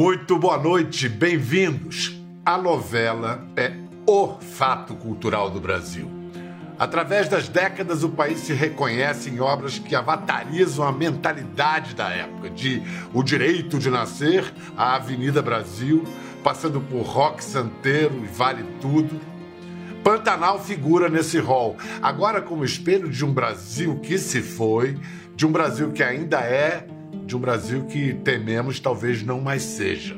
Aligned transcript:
Muito 0.00 0.38
boa 0.38 0.56
noite, 0.56 1.10
bem-vindos. 1.10 2.18
A 2.42 2.56
novela 2.56 3.46
é 3.54 3.70
o 4.06 4.28
fato 4.40 4.94
cultural 4.94 5.50
do 5.50 5.60
Brasil. 5.60 6.10
Através 6.78 7.28
das 7.28 7.50
décadas, 7.50 8.02
o 8.02 8.08
país 8.08 8.38
se 8.38 8.54
reconhece 8.54 9.28
em 9.28 9.40
obras 9.40 9.78
que 9.78 9.94
avatarizam 9.94 10.88
a 10.88 10.90
mentalidade 10.90 11.94
da 11.94 12.08
época, 12.08 12.48
de 12.48 12.82
O 13.12 13.22
Direito 13.22 13.78
de 13.78 13.90
Nascer, 13.90 14.50
a 14.74 14.94
Avenida 14.94 15.42
Brasil, 15.42 16.02
passando 16.42 16.80
por 16.80 17.02
Rock 17.02 17.44
Santeiro 17.44 18.24
e 18.24 18.26
Vale 18.26 18.64
Tudo. 18.80 19.20
Pantanal 20.02 20.64
figura 20.64 21.10
nesse 21.10 21.38
rol, 21.38 21.76
agora 22.00 22.40
como 22.40 22.64
espelho 22.64 23.10
de 23.10 23.22
um 23.22 23.34
Brasil 23.34 24.00
que 24.00 24.16
se 24.16 24.40
foi, 24.40 24.98
de 25.36 25.46
um 25.46 25.52
Brasil 25.52 25.90
que 25.92 26.02
ainda 26.02 26.40
é, 26.40 26.86
de 27.30 27.36
um 27.36 27.40
Brasil 27.40 27.84
que 27.84 28.12
tememos 28.12 28.80
talvez 28.80 29.22
não 29.22 29.40
mais 29.40 29.62
seja. 29.62 30.16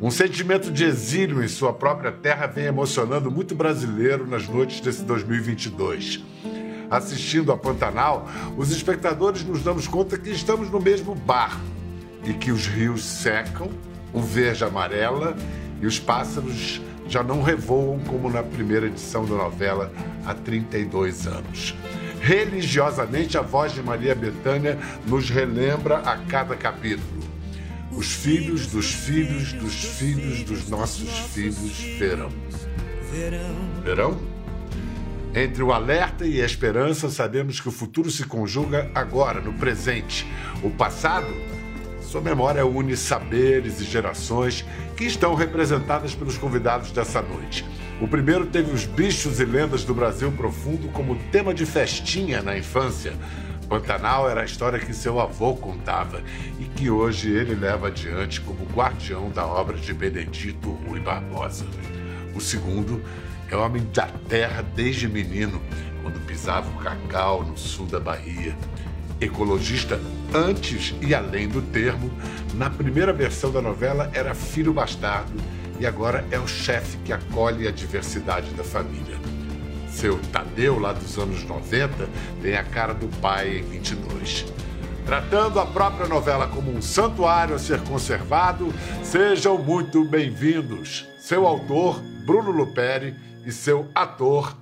Um 0.00 0.10
sentimento 0.10 0.72
de 0.72 0.82
exílio 0.82 1.40
em 1.40 1.46
sua 1.46 1.72
própria 1.72 2.10
terra 2.10 2.48
vem 2.48 2.64
emocionando 2.64 3.30
muito 3.30 3.54
brasileiro 3.54 4.26
nas 4.26 4.48
noites 4.48 4.80
desse 4.80 5.04
2022. 5.04 6.20
Assistindo 6.90 7.52
a 7.52 7.56
Pantanal, 7.56 8.28
os 8.56 8.72
espectadores 8.72 9.44
nos 9.44 9.62
damos 9.62 9.86
conta 9.86 10.18
que 10.18 10.30
estamos 10.30 10.68
no 10.68 10.80
mesmo 10.80 11.14
bar 11.14 11.60
e 12.24 12.34
que 12.34 12.50
os 12.50 12.66
rios 12.66 13.04
secam, 13.04 13.70
o 14.12 14.20
verde 14.20 14.64
amarela 14.64 15.36
e 15.80 15.86
os 15.86 16.00
pássaros 16.00 16.82
já 17.06 17.22
não 17.22 17.40
revoam 17.40 18.00
como 18.00 18.28
na 18.28 18.42
primeira 18.42 18.86
edição 18.86 19.24
da 19.24 19.36
novela 19.36 19.92
há 20.26 20.34
32 20.34 21.28
anos. 21.28 21.76
Religiosamente, 22.22 23.36
a 23.36 23.42
voz 23.42 23.72
de 23.74 23.82
Maria 23.82 24.14
Bethânia 24.14 24.78
nos 25.06 25.28
relembra 25.28 25.98
a 25.98 26.16
cada 26.16 26.56
capítulo 26.56 27.22
os 27.96 28.10
filhos 28.10 28.66
dos 28.66 28.90
filhos 28.90 29.52
dos 29.52 29.74
filhos 29.84 30.42
dos 30.44 30.68
nossos 30.68 31.10
filhos 31.34 31.78
verão. 31.98 32.30
Verão? 33.84 34.18
Entre 35.34 35.62
o 35.62 35.72
alerta 35.72 36.26
e 36.26 36.40
a 36.40 36.44
esperança, 36.44 37.10
sabemos 37.10 37.60
que 37.60 37.68
o 37.68 37.72
futuro 37.72 38.10
se 38.10 38.24
conjuga 38.24 38.90
agora, 38.94 39.40
no 39.40 39.52
presente. 39.54 40.26
O 40.62 40.70
passado, 40.70 41.26
sua 42.02 42.20
memória 42.20 42.66
une 42.66 42.96
saberes 42.96 43.80
e 43.80 43.84
gerações 43.84 44.64
que 44.96 45.04
estão 45.04 45.34
representadas 45.34 46.14
pelos 46.14 46.36
convidados 46.36 46.90
dessa 46.92 47.22
noite. 47.22 47.64
O 48.02 48.08
primeiro 48.08 48.46
teve 48.46 48.72
os 48.72 48.84
bichos 48.84 49.38
e 49.38 49.44
lendas 49.44 49.84
do 49.84 49.94
Brasil 49.94 50.32
profundo 50.32 50.88
como 50.88 51.14
tema 51.30 51.54
de 51.54 51.64
festinha 51.64 52.42
na 52.42 52.58
infância. 52.58 53.12
Pantanal 53.68 54.28
era 54.28 54.40
a 54.40 54.44
história 54.44 54.76
que 54.76 54.92
seu 54.92 55.20
avô 55.20 55.54
contava 55.54 56.20
e 56.58 56.64
que 56.64 56.90
hoje 56.90 57.30
ele 57.30 57.54
leva 57.54 57.86
adiante 57.86 58.40
como 58.40 58.66
guardião 58.74 59.30
da 59.30 59.46
obra 59.46 59.76
de 59.76 59.94
Benedito 59.94 60.72
Rui 60.84 60.98
Barbosa. 60.98 61.64
O 62.34 62.40
segundo 62.40 63.00
é 63.48 63.54
homem 63.54 63.86
da 63.94 64.08
terra 64.28 64.64
desde 64.74 65.06
menino, 65.06 65.62
quando 66.02 66.18
pisava 66.26 66.68
o 66.70 66.82
cacau 66.82 67.44
no 67.44 67.56
sul 67.56 67.86
da 67.86 68.00
Bahia. 68.00 68.56
Ecologista 69.20 70.00
antes 70.34 70.92
e 71.00 71.14
além 71.14 71.46
do 71.46 71.62
termo, 71.62 72.10
na 72.54 72.68
primeira 72.68 73.12
versão 73.12 73.52
da 73.52 73.62
novela 73.62 74.10
era 74.12 74.34
filho 74.34 74.72
bastardo 74.72 75.40
e 75.82 75.86
agora 75.86 76.24
é 76.30 76.38
o 76.38 76.46
chefe 76.46 76.96
que 76.98 77.12
acolhe 77.12 77.66
a 77.66 77.72
diversidade 77.72 78.48
da 78.50 78.62
família. 78.62 79.18
Seu 79.90 80.16
Tadeu, 80.30 80.78
lá 80.78 80.92
dos 80.92 81.18
anos 81.18 81.42
90, 81.42 82.08
tem 82.40 82.56
a 82.56 82.62
cara 82.62 82.94
do 82.94 83.08
pai 83.20 83.58
em 83.58 83.62
22. 83.62 84.46
Tratando 85.04 85.58
a 85.58 85.66
própria 85.66 86.06
novela 86.06 86.46
como 86.46 86.70
um 86.72 86.80
santuário 86.80 87.56
a 87.56 87.58
ser 87.58 87.80
conservado, 87.80 88.72
sejam 89.02 89.58
muito 89.58 90.04
bem-vindos. 90.04 91.04
Seu 91.18 91.48
autor, 91.48 92.00
Bruno 92.24 92.52
Luperi, 92.52 93.16
e 93.44 93.50
seu 93.50 93.88
ator, 93.92 94.56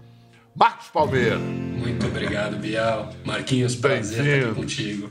Marcos 0.57 0.89
Palmeira. 0.89 1.37
Muito 1.37 2.07
obrigado, 2.07 2.57
Bial. 2.57 3.13
Marquinhos, 3.27 3.77
prazer 3.77 4.25
estar 4.25 4.49
aqui 4.49 4.55
contigo. 4.59 5.11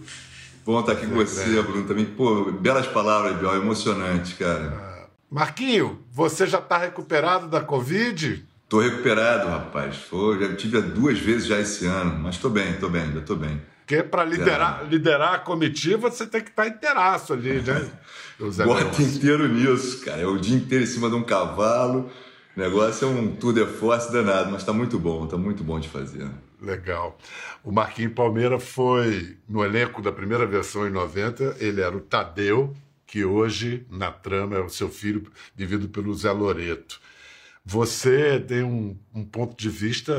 Bom 0.65 0.79
estar 0.79 0.93
aqui 0.93 1.05
com 1.05 1.13
você, 1.13 1.61
Bruno. 1.61 1.87
Também, 1.87 2.05
pô, 2.05 2.51
belas 2.51 2.87
palavras, 2.87 3.37
Bial. 3.37 3.57
Emocionante, 3.57 4.33
cara. 4.33 4.88
Marquinho, 5.29 5.99
você 6.11 6.47
já 6.47 6.57
está 6.57 6.77
recuperado 6.77 7.47
da 7.47 7.61
Covid? 7.61 8.43
Tô 8.67 8.79
recuperado, 8.79 9.47
rapaz. 9.47 9.97
Foi, 9.97 10.39
já 10.39 10.55
tive 10.55 10.81
duas 10.81 11.19
vezes 11.19 11.45
já 11.45 11.59
esse 11.59 11.85
ano, 11.85 12.17
mas 12.19 12.37
tô 12.37 12.49
bem, 12.49 12.73
tô 12.73 12.89
bem, 12.89 13.13
já 13.13 13.21
tô 13.21 13.35
bem. 13.35 13.61
Porque 13.79 14.01
para 14.01 14.23
liderar, 14.23 14.87
liderar 14.87 15.33
a 15.35 15.39
comitiva, 15.39 16.09
você 16.09 16.25
tem 16.25 16.41
que 16.41 16.49
estar 16.49 16.63
tá 16.63 16.69
inteiraço 16.69 17.33
ali, 17.33 17.61
né? 17.61 17.89
Bota 18.65 19.01
inteiro 19.01 19.47
nisso, 19.47 20.03
cara. 20.03 20.21
É 20.21 20.25
o 20.25 20.37
dia 20.37 20.55
inteiro 20.55 20.83
em 20.83 20.87
cima 20.87 21.09
de 21.09 21.15
um 21.15 21.23
cavalo. 21.23 22.09
O 22.55 22.59
negócio 22.59 23.07
é 23.07 23.11
um 23.11 23.35
tour 23.35 23.53
de 23.53 23.65
force 23.65 24.11
danado, 24.11 24.51
mas 24.51 24.63
tá 24.63 24.73
muito 24.73 24.97
bom, 24.97 25.27
tá 25.27 25.37
muito 25.37 25.63
bom 25.63 25.79
de 25.79 25.89
fazer. 25.89 26.27
Legal. 26.61 27.17
O 27.63 27.71
Marquinhos 27.71 28.13
Palmeira 28.13 28.59
foi 28.59 29.37
no 29.47 29.63
elenco 29.63 30.01
da 30.01 30.11
primeira 30.11 30.45
versão 30.45 30.87
em 30.87 30.91
90, 30.91 31.57
ele 31.59 31.81
era 31.81 31.95
o 31.95 32.01
Tadeu, 32.01 32.75
que 33.09 33.25
hoje, 33.25 33.87
na 33.89 34.11
trama, 34.11 34.55
é 34.55 34.59
o 34.59 34.69
seu 34.69 34.87
filho, 34.87 35.31
vivido 35.55 35.89
pelo 35.89 36.13
Zé 36.13 36.31
Loreto. 36.31 37.01
Você 37.65 38.39
tem 38.39 38.63
um, 38.63 38.95
um 39.13 39.25
ponto 39.25 39.57
de 39.57 39.67
vista 39.67 40.13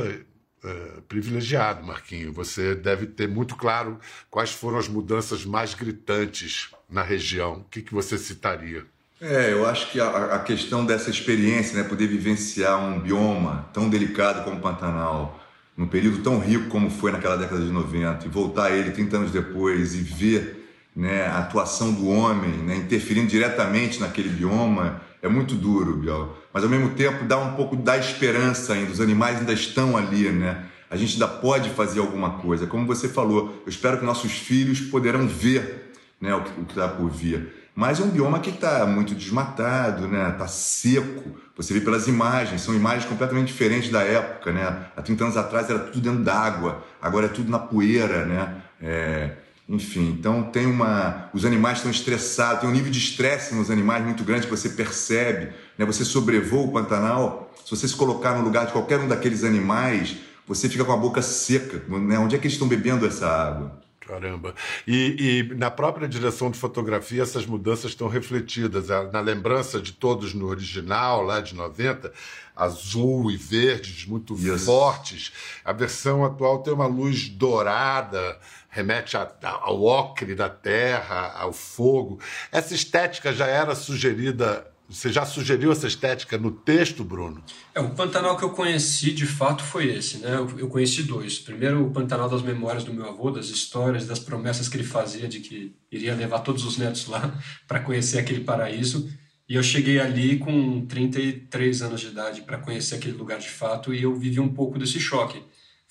é, 0.65 1.01
privilegiado, 1.09 1.87
Marquinho. 1.87 2.33
Você 2.33 2.75
deve 2.75 3.07
ter 3.07 3.29
muito 3.29 3.55
claro 3.55 4.01
quais 4.29 4.51
foram 4.51 4.77
as 4.77 4.89
mudanças 4.89 5.45
mais 5.45 5.73
gritantes 5.73 6.71
na 6.89 7.01
região. 7.01 7.59
O 7.59 7.65
que, 7.71 7.81
que 7.81 7.95
você 7.95 8.19
citaria? 8.19 8.85
É, 9.21 9.53
eu 9.53 9.67
acho 9.67 9.93
que 9.93 10.01
a, 10.01 10.35
a, 10.35 10.39
questão 10.41 10.85
dessa 10.85 11.11
experiência, 11.11 11.81
né, 11.81 11.89
poder 11.89 12.09
vivenciar 12.09 12.77
um 12.77 12.99
bioma 12.99 13.69
tão 13.73 13.89
delicado 13.89 14.43
como 14.43 14.57
o 14.57 14.61
Pantanal, 14.61 15.41
num 15.77 15.87
período 15.87 16.25
tão 16.25 16.41
rico 16.41 16.69
como 16.69 16.91
foi 16.91 17.13
naquela 17.13 17.37
década 17.37 17.65
de 17.65 17.71
90, 17.71 18.27
e 18.27 18.29
voltar 18.29 18.65
a 18.65 18.71
ele 18.77 18.91
30 18.91 19.17
anos 19.17 19.31
depois 19.31 19.95
e 19.95 19.99
ver 19.99 20.61
né, 21.01 21.25
a 21.25 21.39
atuação 21.39 21.95
do 21.95 22.09
homem 22.09 22.51
né, 22.51 22.77
interferindo 22.77 23.27
diretamente 23.27 23.99
naquele 23.99 24.29
bioma, 24.29 25.01
é 25.23 25.29
muito 25.29 25.55
duro, 25.55 25.97
Biel. 25.97 26.37
Mas 26.53 26.63
ao 26.63 26.69
mesmo 26.69 26.91
tempo 26.91 27.25
dá 27.25 27.39
um 27.39 27.55
pouco 27.55 27.75
da 27.75 27.97
esperança 27.97 28.75
ainda. 28.75 28.93
Os 28.93 29.01
animais 29.01 29.39
ainda 29.39 29.53
estão 29.55 29.97
ali, 29.97 30.29
né? 30.29 30.67
A 30.91 30.97
gente 30.97 31.15
ainda 31.15 31.27
pode 31.27 31.71
fazer 31.71 32.01
alguma 32.01 32.39
coisa. 32.41 32.67
Como 32.67 32.87
você 32.87 33.09
falou, 33.09 33.63
eu 33.65 33.71
espero 33.71 33.97
que 33.99 34.05
nossos 34.05 34.33
filhos 34.33 34.81
poderão 34.81 35.27
ver 35.27 35.93
né, 36.21 36.35
o 36.35 36.43
que 36.43 36.73
está 36.73 36.89
por 36.89 37.09
vir. 37.09 37.55
Mas 37.75 37.99
é 37.99 38.03
um 38.03 38.11
bioma 38.11 38.41
que 38.41 38.51
está 38.51 38.85
muito 38.85 39.15
desmatado, 39.15 40.07
né? 40.07 40.29
Está 40.29 40.47
seco. 40.49 41.31
Você 41.57 41.73
vê 41.73 41.81
pelas 41.81 42.09
imagens, 42.09 42.61
são 42.61 42.75
imagens 42.75 43.07
completamente 43.07 43.47
diferentes 43.47 43.89
da 43.91 44.03
época, 44.03 44.53
né? 44.53 44.85
Há 44.95 45.01
30 45.01 45.25
anos 45.25 45.37
atrás 45.39 45.71
era 45.71 45.79
tudo 45.79 46.01
dentro 46.01 46.23
d'água, 46.23 46.85
agora 47.01 47.25
é 47.25 47.29
tudo 47.31 47.51
na 47.51 47.59
poeira, 47.59 48.27
né? 48.27 48.63
É... 48.83 49.37
Enfim, 49.71 50.17
então 50.19 50.43
tem 50.43 50.67
uma. 50.67 51.31
Os 51.33 51.45
animais 51.45 51.79
estão 51.79 51.93
estressados, 51.93 52.63
tem 52.63 52.69
um 52.69 52.73
nível 52.73 52.91
de 52.91 52.99
estresse 52.99 53.55
nos 53.55 53.71
animais 53.71 54.05
muito 54.05 54.25
grande 54.25 54.49
que 54.49 54.51
você 54.51 54.69
percebe. 54.71 55.53
Né? 55.79 55.87
Você 55.87 56.05
sobrevoa 56.05 56.67
o 56.67 56.73
Pantanal, 56.73 57.55
se 57.65 57.71
você 57.71 57.87
se 57.87 57.95
colocar 57.95 58.37
no 58.37 58.43
lugar 58.43 58.67
de 58.67 58.73
qualquer 58.73 58.99
um 58.99 59.07
daqueles 59.07 59.45
animais, 59.45 60.17
você 60.45 60.69
fica 60.69 60.85
com 60.85 60.91
a 60.91 60.97
boca 60.97 61.23
seca. 61.23 61.85
Né? 61.89 62.19
Onde 62.19 62.35
é 62.35 62.39
que 62.39 62.49
eles 62.49 62.55
estão 62.55 62.67
bebendo 62.67 63.07
essa 63.07 63.29
água? 63.29 63.81
Caramba. 64.01 64.57
E, 64.89 65.45
e, 65.49 65.55
na 65.55 65.71
própria 65.71 66.09
direção 66.09 66.51
de 66.51 66.59
fotografia, 66.59 67.23
essas 67.23 67.47
mudanças 67.47 67.93
estão 67.93 68.09
refletidas. 68.09 68.89
Na 69.13 69.21
lembrança 69.21 69.81
de 69.81 69.93
todos 69.93 70.35
no 70.35 70.49
original, 70.49 71.23
lá 71.23 71.41
de 71.41 71.55
90, 71.55 72.13
azul 72.57 73.31
e 73.31 73.37
verdes 73.37 74.07
muito 74.07 74.35
yes. 74.37 74.65
fortes. 74.65 75.33
A 75.65 75.73
versão 75.73 76.25
atual 76.25 76.59
tem 76.59 76.75
uma 76.75 76.87
luz 76.87 77.29
dourada, 77.29 78.37
remete 78.71 79.17
a, 79.17 79.31
ao 79.43 79.83
ocre 79.83 80.35
da 80.35 80.49
terra, 80.49 81.33
ao 81.37 81.53
fogo. 81.53 82.21
Essa 82.51 82.75
estética 82.75 83.33
já 83.33 83.47
era 83.47 83.75
sugerida 83.75 84.71
você 84.91 85.13
já 85.13 85.25
sugeriu 85.25 85.71
essa 85.71 85.87
estética 85.87 86.37
no 86.37 86.51
texto, 86.51 87.05
Bruno? 87.05 87.45
É, 87.73 87.79
o 87.79 87.91
Pantanal 87.91 88.37
que 88.37 88.43
eu 88.43 88.51
conheci 88.51 89.13
de 89.13 89.25
fato 89.25 89.63
foi 89.63 89.89
esse, 89.89 90.19
né? 90.19 90.35
Eu, 90.35 90.59
eu 90.59 90.69
conheci 90.69 91.05
dois. 91.05 91.39
Primeiro, 91.39 91.87
o 91.87 91.93
Pantanal 91.93 92.29
das 92.29 92.43
memórias 92.43 92.83
do 92.83 92.93
meu 92.93 93.09
avô, 93.09 93.31
das 93.31 93.47
histórias, 93.51 94.05
das 94.05 94.19
promessas 94.19 94.69
que 94.69 94.77
ele 94.77 94.83
fazia 94.83 95.29
de 95.29 95.39
que 95.39 95.77
iria 95.93 96.13
levar 96.13 96.41
todos 96.41 96.65
os 96.65 96.77
netos 96.77 97.07
lá 97.07 97.33
para 97.69 97.79
conhecer 97.79 98.19
aquele 98.19 98.41
paraíso. 98.41 99.09
E 99.49 99.55
eu 99.55 99.63
cheguei 99.63 100.01
ali 100.01 100.41
com 100.41 100.85
33 100.87 101.83
anos 101.83 102.01
de 102.01 102.09
idade 102.09 102.43
para 102.43 102.59
conhecer 102.59 102.97
aquele 102.97 103.17
lugar 103.17 103.39
de 103.39 103.49
fato 103.49 103.95
e 103.95 104.03
eu 104.03 104.17
vivi 104.17 104.41
um 104.41 104.53
pouco 104.53 104.77
desse 104.77 104.99
choque. 104.99 105.41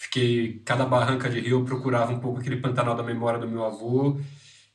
Fiquei, 0.01 0.61
cada 0.63 0.85
barranca 0.85 1.29
de 1.29 1.41
rio 1.41 1.59
eu 1.59 1.65
procurava 1.65 2.13
um 2.13 2.19
pouco 2.19 2.39
aquele 2.39 2.55
Pantanal 2.55 2.95
da 2.95 3.03
memória 3.03 3.37
do 3.37 3.45
meu 3.45 3.65
avô 3.65 4.17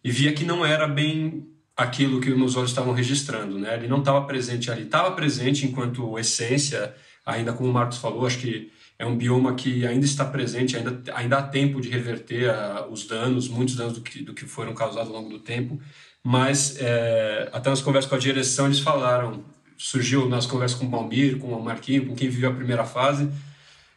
e 0.05 0.11
via 0.11 0.35
que 0.35 0.45
não 0.45 0.67
era 0.67 0.87
bem 0.87 1.49
aquilo 1.75 2.21
que 2.21 2.29
meus 2.29 2.57
olhos 2.57 2.69
estavam 2.69 2.93
registrando, 2.93 3.59
né? 3.59 3.73
Ele 3.73 3.89
não 3.89 4.01
estava 4.01 4.27
presente 4.27 4.71
ali, 4.71 4.83
estava 4.83 5.13
presente 5.13 5.65
enquanto 5.65 6.19
essência, 6.19 6.95
ainda 7.25 7.55
como 7.55 7.71
o 7.71 7.73
Marcos 7.73 7.97
falou, 7.97 8.27
acho 8.27 8.39
que 8.39 8.71
é 8.99 9.07
um 9.07 9.17
bioma 9.17 9.55
que 9.55 9.87
ainda 9.87 10.05
está 10.05 10.27
presente, 10.27 10.77
ainda, 10.77 11.03
ainda 11.15 11.39
há 11.39 11.43
tempo 11.43 11.81
de 11.81 11.89
reverter 11.89 12.51
a, 12.51 12.87
os 12.87 13.07
danos, 13.07 13.49
muitos 13.49 13.77
danos 13.77 13.95
do 13.95 14.03
que, 14.03 14.23
do 14.23 14.35
que 14.35 14.45
foram 14.45 14.75
causados 14.75 15.09
ao 15.09 15.17
longo 15.17 15.31
do 15.31 15.39
tempo, 15.39 15.81
mas 16.23 16.77
é, 16.79 17.49
até 17.51 17.71
nas 17.71 17.81
conversas 17.81 18.11
com 18.11 18.17
a 18.17 18.19
direção 18.19 18.67
eles 18.67 18.81
falaram, 18.81 19.43
surgiu 19.79 20.29
nas 20.29 20.45
conversas 20.45 20.79
com 20.79 20.85
o 20.85 20.89
Balmir, 20.91 21.39
com 21.39 21.49
o 21.49 21.65
Marquinho, 21.65 22.05
com 22.05 22.15
quem 22.15 22.29
viveu 22.29 22.51
a 22.51 22.55
primeira 22.55 22.85
fase, 22.85 23.27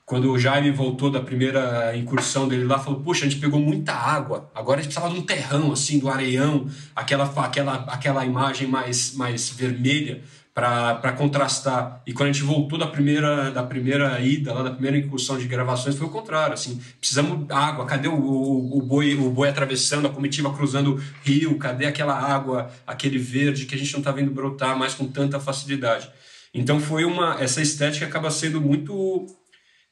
quando 0.08 0.32
o 0.32 0.40
Jaime 0.40 0.72
voltou 0.72 1.12
da 1.12 1.20
primeira 1.20 1.94
incursão 1.98 2.48
dele 2.48 2.64
lá, 2.64 2.80
falou: 2.80 3.02
Puxa, 3.02 3.26
a 3.26 3.30
gente 3.30 3.42
pegou 3.42 3.60
muita 3.60 3.92
água, 3.92 4.50
agora 4.56 4.80
a 4.80 4.82
gente 4.82 4.94
precisava 4.94 5.14
de 5.14 5.20
um 5.20 5.26
terrão, 5.26 5.74
assim, 5.74 6.00
do 6.00 6.08
areião, 6.08 6.66
aquela, 6.96 7.26
aquela, 7.26 7.74
aquela 7.90 8.26
imagem 8.26 8.70
mais, 8.70 9.14
mais 9.14 9.50
vermelha 9.50 10.22
para 10.54 11.12
contrastar. 11.12 12.02
E 12.08 12.14
quando 12.14 12.30
a 12.30 12.32
gente 12.32 12.46
voltou 12.46 12.80
da 12.80 12.88
primeira, 12.88 13.52
da 13.52 13.62
primeira 13.64 14.18
ida, 14.22 14.54
lá 14.54 14.64
da 14.64 14.72
primeira 14.72 14.98
incursão 14.98 15.38
de 15.38 15.46
gravações, 15.46 15.98
foi 15.98 16.08
o 16.08 16.10
contrário. 16.10 16.54
Assim, 16.54 16.82
precisamos 17.02 17.46
água, 17.52 17.86
cadê 17.86 18.08
o, 18.08 18.16
o, 18.16 18.78
o, 18.78 18.82
boi, 18.82 19.14
o 19.14 19.30
boi 19.30 19.50
atravessando, 19.50 20.08
a 20.08 20.10
comitiva 20.10 20.54
cruzando 20.54 21.04
rio, 21.22 21.58
cadê 21.58 21.86
aquela 21.86 22.18
água, 22.18 22.72
aquele 22.88 23.20
verde 23.20 23.66
que 23.66 23.76
a 23.76 23.78
gente 23.78 23.92
não 23.92 24.00
está 24.00 24.14
vendo 24.14 24.32
brotar 24.32 24.80
mais 24.80 24.94
com 24.94 25.06
tanta 25.06 25.38
facilidade. 25.38 26.10
Então 26.54 26.80
foi 26.80 27.04
uma 27.04 27.36
essa 27.42 27.62
estética 27.62 28.06
acaba 28.06 28.32
sendo 28.32 28.62
muito 28.62 29.28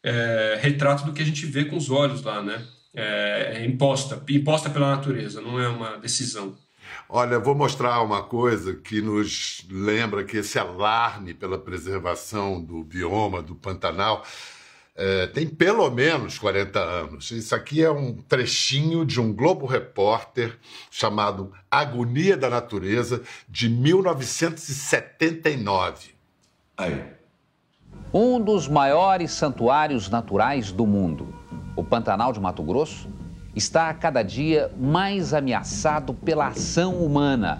é, 0.06 0.58
retrato 0.62 1.04
do 1.04 1.12
que 1.12 1.22
a 1.24 1.26
gente 1.26 1.48
vê 1.48 1.66
com 1.66 1.76
os 1.76 1.90
olhos 1.90 2.22
lá, 2.22 2.44
né? 2.44 2.64
É, 2.94 3.54
é 3.56 3.66
imposta, 3.66 4.24
imposta 4.30 4.70
pela 4.70 4.96
natureza, 4.96 5.42
não 5.42 5.60
é 5.60 5.68
uma 5.68 5.98
decisão. 5.98 6.56
Olha, 7.10 7.40
vou 7.40 7.56
mostrar 7.56 8.00
uma 8.02 8.22
coisa 8.24 8.76
que 8.76 9.02
nos 9.02 9.66
lembra 9.70 10.24
que 10.24 10.38
esse 10.38 10.58
alarme 10.60 11.34
pela 11.34 11.58
preservação 11.58 12.64
do 12.64 12.84
bioma 12.84 13.42
do 13.42 13.56
Pantanal 13.56 14.24
é, 14.96 15.26
tem 15.28 15.48
pelo 15.48 15.90
menos 15.90 16.38
40 16.38 16.80
anos. 16.80 17.32
Isso 17.32 17.56
aqui 17.56 17.84
é 17.84 17.92
um 17.92 18.14
trechinho 18.14 19.04
de 19.06 19.20
um 19.20 19.34
Globo 19.34 19.66
Repórter 19.66 20.58
chamado 20.90 21.52
Agonia 21.70 22.38
da 22.38 22.50
Natureza, 22.50 23.22
de 23.50 23.68
1979. 23.68 26.16
Aí 26.78 27.15
um 28.18 28.40
dos 28.40 28.70
maiores 28.70 29.32
santuários 29.32 30.10
naturais 30.10 30.72
do 30.72 30.88
mundo, 30.88 31.36
o 31.76 31.84
Pantanal 31.84 32.32
de 32.32 32.40
Mato 32.40 32.64
Grosso, 32.64 33.10
está 33.54 33.90
a 33.90 33.94
cada 33.94 34.24
dia 34.24 34.72
mais 34.80 35.34
ameaçado 35.34 36.14
pela 36.14 36.48
ação 36.48 36.94
humana. 36.96 37.60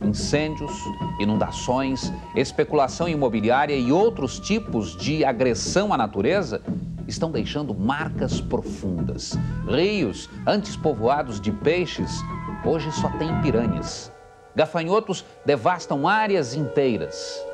Incêndios, 0.00 0.70
inundações, 1.18 2.12
especulação 2.36 3.08
imobiliária 3.08 3.74
e 3.74 3.90
outros 3.90 4.38
tipos 4.38 4.96
de 4.96 5.24
agressão 5.24 5.92
à 5.92 5.96
natureza 5.96 6.62
estão 7.08 7.32
deixando 7.32 7.74
marcas 7.74 8.40
profundas. 8.40 9.36
Rios, 9.66 10.30
antes 10.46 10.76
povoados 10.76 11.40
de 11.40 11.50
peixes, 11.50 12.22
hoje 12.64 12.92
só 12.92 13.08
tem 13.18 13.42
piranhas. 13.42 14.12
Gafanhotos 14.54 15.24
devastam 15.44 16.06
áreas 16.06 16.54
inteiras. 16.54 17.44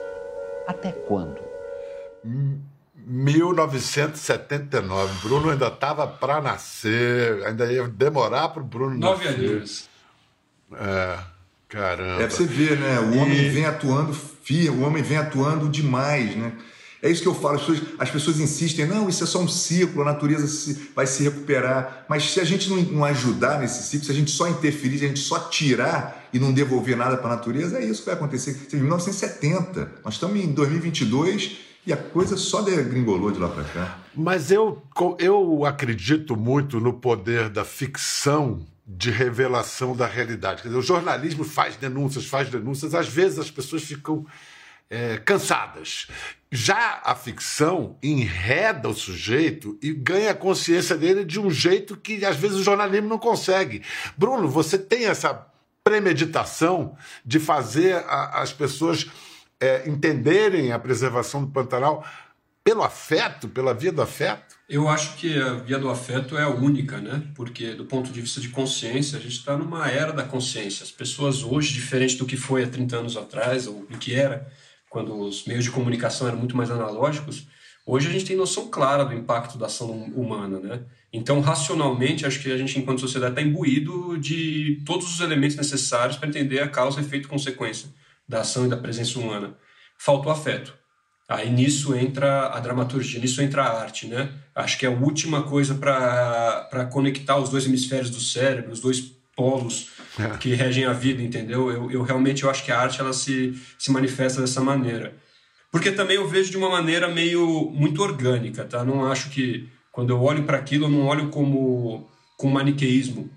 Até 0.68 0.92
quando? 0.92 1.45
1979. 3.06 5.14
Bruno 5.22 5.50
ainda 5.50 5.68
estava 5.68 6.06
para 6.06 6.40
nascer, 6.40 7.44
ainda 7.44 7.72
ia 7.72 7.86
demorar 7.86 8.48
para 8.48 8.62
o 8.62 8.64
Bruno 8.64 8.98
Nove 8.98 9.24
nascer. 9.24 9.40
Nove 9.40 9.54
anos. 9.54 9.88
É, 10.72 11.18
caramba. 11.68 12.22
É 12.22 12.26
pra 12.26 12.36
você 12.36 12.44
ver, 12.44 12.78
né? 12.78 12.98
O 12.98 13.18
homem 13.18 13.50
vem 13.50 13.64
atuando 13.64 14.12
firme, 14.12 14.78
o 14.78 14.82
homem 14.82 15.02
vem 15.02 15.18
atuando 15.18 15.68
demais, 15.68 16.34
né? 16.34 16.52
É 17.02 17.10
isso 17.10 17.22
que 17.22 17.28
eu 17.28 17.34
falo, 17.34 17.56
as 17.56 17.60
pessoas, 17.60 17.82
as 17.98 18.10
pessoas 18.10 18.40
insistem, 18.40 18.86
não, 18.86 19.08
isso 19.08 19.22
é 19.22 19.26
só 19.26 19.38
um 19.38 19.46
ciclo, 19.46 20.02
a 20.02 20.06
natureza 20.06 20.48
se, 20.48 20.90
vai 20.94 21.06
se 21.06 21.22
recuperar. 21.22 22.06
Mas 22.08 22.32
se 22.32 22.40
a 22.40 22.44
gente 22.44 22.68
não, 22.68 22.78
não, 22.78 23.04
ajudar 23.04 23.60
nesse 23.60 23.84
ciclo, 23.84 24.06
se 24.06 24.12
a 24.12 24.14
gente 24.14 24.30
só 24.30 24.48
interferir, 24.48 24.98
se 24.98 25.04
a 25.04 25.08
gente 25.08 25.20
só 25.20 25.38
tirar 25.38 26.28
e 26.32 26.40
não 26.40 26.52
devolver 26.52 26.96
nada 26.96 27.16
para 27.16 27.32
a 27.32 27.36
natureza, 27.36 27.78
é 27.78 27.84
isso 27.84 28.00
que 28.00 28.06
vai 28.06 28.14
acontecer. 28.14 28.58
Em 28.72 28.78
1970, 28.78 29.92
nós 30.04 30.14
estamos 30.14 30.40
em 30.40 30.52
2022 30.52 31.58
e 31.86 31.92
a 31.92 31.96
coisa 31.96 32.36
só 32.36 32.62
degringolou 32.62 33.30
de 33.30 33.38
lá 33.38 33.48
para 33.48 33.64
cá. 33.64 33.98
Mas 34.14 34.50
eu, 34.50 34.82
eu 35.18 35.64
acredito 35.64 36.36
muito 36.36 36.80
no 36.80 36.94
poder 36.94 37.48
da 37.48 37.64
ficção 37.64 38.66
de 38.84 39.10
revelação 39.10 39.96
da 39.96 40.06
realidade. 40.06 40.62
Quer 40.62 40.68
dizer, 40.68 40.80
o 40.80 40.82
jornalismo 40.82 41.44
faz 41.44 41.76
denúncias, 41.76 42.26
faz 42.26 42.48
denúncias, 42.48 42.94
às 42.94 43.08
vezes 43.08 43.38
as 43.38 43.50
pessoas 43.50 43.82
ficam 43.82 44.26
é, 44.90 45.18
cansadas. 45.18 46.08
Já 46.50 47.00
a 47.04 47.14
ficção 47.14 47.96
enreda 48.02 48.88
o 48.88 48.94
sujeito 48.94 49.78
e 49.82 49.92
ganha 49.92 50.30
a 50.30 50.34
consciência 50.34 50.96
dele 50.96 51.24
de 51.24 51.38
um 51.38 51.50
jeito 51.50 51.96
que 51.96 52.24
às 52.24 52.36
vezes 52.36 52.58
o 52.58 52.64
jornalismo 52.64 53.08
não 53.08 53.18
consegue. 53.18 53.82
Bruno, 54.16 54.48
você 54.48 54.78
tem 54.78 55.06
essa 55.06 55.46
premeditação 55.84 56.96
de 57.24 57.38
fazer 57.38 57.96
a, 58.08 58.42
as 58.42 58.52
pessoas 58.52 59.06
é, 59.60 59.88
entenderem 59.88 60.72
a 60.72 60.78
preservação 60.78 61.44
do 61.44 61.50
Pantanal 61.50 62.04
pelo 62.66 62.82
afeto, 62.82 63.48
pela 63.48 63.72
via 63.72 63.92
do 63.92 64.02
afeto? 64.02 64.56
Eu 64.68 64.88
acho 64.88 65.16
que 65.16 65.40
a 65.40 65.54
via 65.54 65.78
do 65.78 65.88
afeto 65.88 66.36
é 66.36 66.42
a 66.42 66.48
única, 66.48 66.98
né? 66.98 67.22
Porque 67.34 67.74
do 67.74 67.84
ponto 67.84 68.10
de 68.10 68.20
vista 68.20 68.40
de 68.40 68.48
consciência, 68.48 69.18
a 69.18 69.20
gente 69.20 69.36
está 69.36 69.56
numa 69.56 69.88
era 69.88 70.12
da 70.12 70.24
consciência. 70.24 70.82
As 70.82 70.90
pessoas 70.90 71.44
hoje, 71.44 71.72
diferente 71.72 72.16
do 72.16 72.26
que 72.26 72.36
foi 72.36 72.64
há 72.64 72.66
30 72.66 72.96
anos 72.96 73.16
atrás, 73.16 73.68
ou 73.68 73.86
do 73.86 73.96
que 73.98 74.14
era, 74.14 74.50
quando 74.90 75.16
os 75.16 75.44
meios 75.46 75.62
de 75.62 75.70
comunicação 75.70 76.26
eram 76.26 76.38
muito 76.38 76.56
mais 76.56 76.68
analógicos, 76.68 77.46
hoje 77.86 78.08
a 78.08 78.10
gente 78.10 78.24
tem 78.24 78.36
noção 78.36 78.68
clara 78.68 79.04
do 79.04 79.14
impacto 79.14 79.56
da 79.56 79.66
ação 79.66 79.88
humana, 79.88 80.58
né? 80.58 80.82
Então, 81.12 81.40
racionalmente, 81.40 82.26
acho 82.26 82.42
que 82.42 82.50
a 82.50 82.58
gente, 82.58 82.76
enquanto 82.78 83.00
sociedade, 83.00 83.32
está 83.32 83.42
imbuído 83.42 84.18
de 84.18 84.82
todos 84.84 85.08
os 85.14 85.20
elementos 85.20 85.56
necessários 85.56 86.16
para 86.16 86.28
entender 86.28 86.60
a 86.60 86.68
causa, 86.68 87.00
efeito 87.00 87.26
e 87.26 87.30
consequência 87.30 87.88
da 88.28 88.40
ação 88.40 88.66
e 88.66 88.68
da 88.68 88.76
presença 88.76 89.18
humana. 89.18 89.56
Falta 89.98 90.28
o 90.28 90.32
afeto. 90.32 90.74
Aí 91.28 91.50
nisso 91.50 91.94
entra 91.94 92.48
a 92.48 92.60
dramaturgia, 92.60 93.18
nisso 93.18 93.42
entra 93.42 93.64
a 93.64 93.80
arte, 93.80 94.06
né? 94.06 94.32
Acho 94.54 94.78
que 94.78 94.86
é 94.86 94.88
a 94.88 94.92
última 94.92 95.42
coisa 95.42 95.74
para 95.74 96.86
conectar 96.92 97.36
os 97.36 97.48
dois 97.48 97.66
hemisférios 97.66 98.10
do 98.10 98.20
cérebro, 98.20 98.72
os 98.72 98.80
dois 98.80 99.00
polos 99.34 99.88
é. 100.18 100.36
que 100.38 100.54
regem 100.54 100.84
a 100.84 100.92
vida, 100.92 101.22
entendeu? 101.22 101.70
Eu, 101.70 101.90
eu 101.90 102.02
realmente 102.02 102.44
eu 102.44 102.50
acho 102.50 102.64
que 102.64 102.70
a 102.70 102.80
arte 102.80 103.00
ela 103.00 103.12
se, 103.12 103.60
se 103.76 103.90
manifesta 103.90 104.40
dessa 104.40 104.60
maneira. 104.60 105.14
Porque 105.70 105.90
também 105.90 106.16
eu 106.16 106.28
vejo 106.28 106.50
de 106.50 106.56
uma 106.56 106.70
maneira 106.70 107.08
meio 107.08 107.70
muito 107.70 108.02
orgânica, 108.02 108.64
tá? 108.64 108.84
Não 108.84 109.04
acho 109.04 109.28
que 109.30 109.68
quando 109.90 110.10
eu 110.10 110.22
olho 110.22 110.44
para 110.44 110.58
aquilo, 110.58 110.86
eu 110.86 110.90
não 110.90 111.06
olho 111.06 111.28
como 111.28 112.08
com 112.36 112.48
maniqueísmo. 112.48 113.28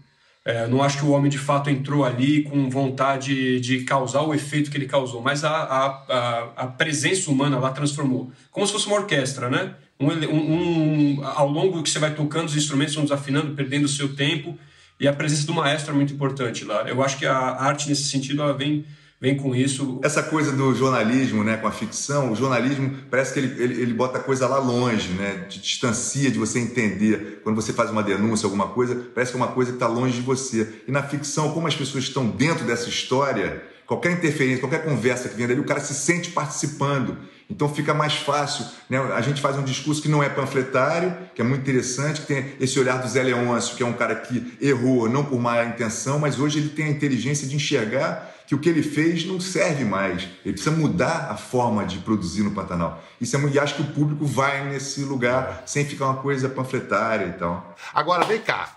É, 0.45 0.67
não 0.67 0.81
acho 0.81 0.97
que 0.97 1.05
o 1.05 1.11
homem 1.11 1.29
de 1.29 1.37
fato 1.37 1.69
entrou 1.69 2.05
ali 2.05 2.43
com 2.43 2.69
vontade 2.69 3.59
de 3.59 3.83
causar 3.83 4.21
o 4.21 4.33
efeito 4.33 4.71
que 4.71 4.77
ele 4.77 4.87
causou, 4.87 5.21
mas 5.21 5.43
a, 5.43 5.49
a, 5.49 5.85
a, 5.85 6.51
a 6.55 6.67
presença 6.67 7.29
humana 7.29 7.59
lá 7.59 7.71
transformou. 7.71 8.31
Como 8.49 8.65
se 8.65 8.71
fosse 8.71 8.87
uma 8.87 8.95
orquestra, 8.95 9.49
né? 9.49 9.75
Um, 9.99 10.07
um, 10.07 11.19
um, 11.19 11.25
ao 11.25 11.47
longo 11.49 11.83
que 11.83 11.89
você 11.89 11.99
vai 11.99 12.15
tocando, 12.15 12.47
os 12.47 12.55
instrumentos 12.55 12.95
vão 12.95 13.03
desafinando, 13.03 13.53
perdendo 13.53 13.83
o 13.83 13.89
seu 13.89 14.15
tempo, 14.15 14.57
e 14.97 15.07
a 15.07 15.13
presença 15.13 15.45
do 15.45 15.53
maestro 15.53 15.93
é 15.93 15.95
muito 15.95 16.13
importante 16.13 16.63
lá. 16.63 16.83
Eu 16.87 17.03
acho 17.03 17.17
que 17.17 17.25
a 17.25 17.37
arte, 17.37 17.89
nesse 17.89 18.03
sentido, 18.03 18.41
ela 18.41 18.53
vem 18.53 18.85
vem 19.19 19.35
com 19.35 19.53
isso. 19.53 19.99
Essa 20.01 20.23
coisa 20.23 20.51
do 20.51 20.73
jornalismo, 20.73 21.43
né, 21.43 21.57
com 21.57 21.67
a 21.67 21.71
ficção, 21.71 22.31
o 22.31 22.35
jornalismo 22.35 22.95
parece 23.09 23.33
que 23.33 23.39
ele, 23.39 23.61
ele, 23.61 23.81
ele 23.81 23.93
bota 23.93 24.17
a 24.17 24.21
coisa 24.21 24.47
lá 24.47 24.59
longe, 24.59 25.09
né, 25.09 25.45
te 25.49 25.59
distancia 25.59 26.31
de 26.31 26.39
você 26.39 26.59
entender. 26.59 27.41
Quando 27.43 27.55
você 27.55 27.73
faz 27.73 27.89
uma 27.89 28.01
denúncia, 28.01 28.45
alguma 28.45 28.67
coisa, 28.67 28.95
parece 29.13 29.31
que 29.31 29.37
é 29.37 29.41
uma 29.41 29.51
coisa 29.51 29.71
que 29.71 29.75
está 29.75 29.87
longe 29.87 30.15
de 30.15 30.21
você. 30.21 30.81
E 30.87 30.91
na 30.91 31.03
ficção, 31.03 31.51
como 31.51 31.67
as 31.67 31.75
pessoas 31.75 32.05
estão 32.05 32.27
dentro 32.27 32.65
dessa 32.65 32.87
história, 32.87 33.61
qualquer 33.85 34.11
interferência, 34.11 34.59
qualquer 34.59 34.85
conversa 34.85 35.27
que 35.27 35.35
vem 35.35 35.47
dali, 35.47 35.59
o 35.59 35.65
cara 35.65 35.81
se 35.81 35.93
sente 35.93 36.31
participando. 36.31 37.17
Então 37.49 37.67
fica 37.67 37.93
mais 37.93 38.13
fácil. 38.13 38.63
Né? 38.87 38.99
A 38.99 39.21
gente 39.21 39.41
faz 39.41 39.57
um 39.57 39.63
discurso 39.63 40.01
que 40.01 40.07
não 40.07 40.21
é 40.21 40.29
panfletário, 40.29 41.17
que 41.33 41.41
é 41.41 41.43
muito 41.43 41.61
interessante, 41.61 42.21
que 42.21 42.27
tem 42.27 42.53
esse 42.59 42.79
olhar 42.79 43.01
do 43.01 43.09
Zé 43.09 43.23
Leôncio, 43.23 43.75
que 43.75 43.81
é 43.81 43.85
um 43.85 43.93
cara 43.93 44.15
que 44.15 44.55
errou, 44.61 45.09
não 45.09 45.25
por 45.25 45.39
má 45.39 45.65
intenção, 45.65 46.19
mas 46.19 46.39
hoje 46.39 46.59
ele 46.59 46.69
tem 46.69 46.85
a 46.85 46.89
inteligência 46.89 47.47
de 47.47 47.55
enxergar 47.55 48.38
que 48.49 48.55
o 48.55 48.57
que 48.57 48.67
ele 48.67 48.81
fez 48.81 49.27
não 49.27 49.39
serve 49.39 49.85
mais. 49.85 50.23
Ele 50.43 50.53
precisa 50.53 50.71
mudar 50.71 51.29
a 51.29 51.37
forma 51.37 51.85
de 51.85 51.99
produzir 51.99 52.41
no 52.41 52.49
Pantanal. 52.49 52.99
Isso 53.21 53.37
é, 53.37 53.39
e 53.41 53.59
acho 53.59 53.75
que 53.75 53.83
o 53.83 53.93
público 53.93 54.25
vai 54.25 54.67
nesse 54.67 55.03
lugar 55.03 55.61
sem 55.67 55.85
ficar 55.85 56.05
uma 56.05 56.19
coisa 56.19 56.49
panfletária 56.49 57.27
e 57.27 57.33
tal. 57.33 57.75
Agora, 57.93 58.25
vem 58.25 58.41
cá. 58.41 58.75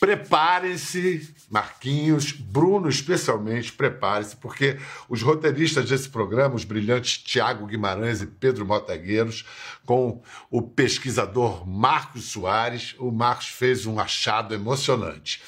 Preparem-se, 0.00 1.34
Marquinhos, 1.50 2.32
Bruno 2.32 2.88
especialmente, 2.88 3.70
prepare-se, 3.70 4.34
porque 4.36 4.78
os 5.06 5.20
roteiristas 5.20 5.90
desse 5.90 6.08
programa, 6.08 6.54
os 6.54 6.64
brilhantes 6.64 7.18
Tiago 7.18 7.66
Guimarães 7.66 8.22
e 8.22 8.26
Pedro 8.26 8.64
Motagueiros, 8.64 9.44
com 9.84 10.22
o 10.50 10.62
pesquisador 10.62 11.68
Marcos 11.68 12.24
Soares, 12.24 12.94
o 12.98 13.10
Marcos 13.12 13.48
fez 13.48 13.84
um 13.84 14.00
achado 14.00 14.54
emocionante. 14.54 15.42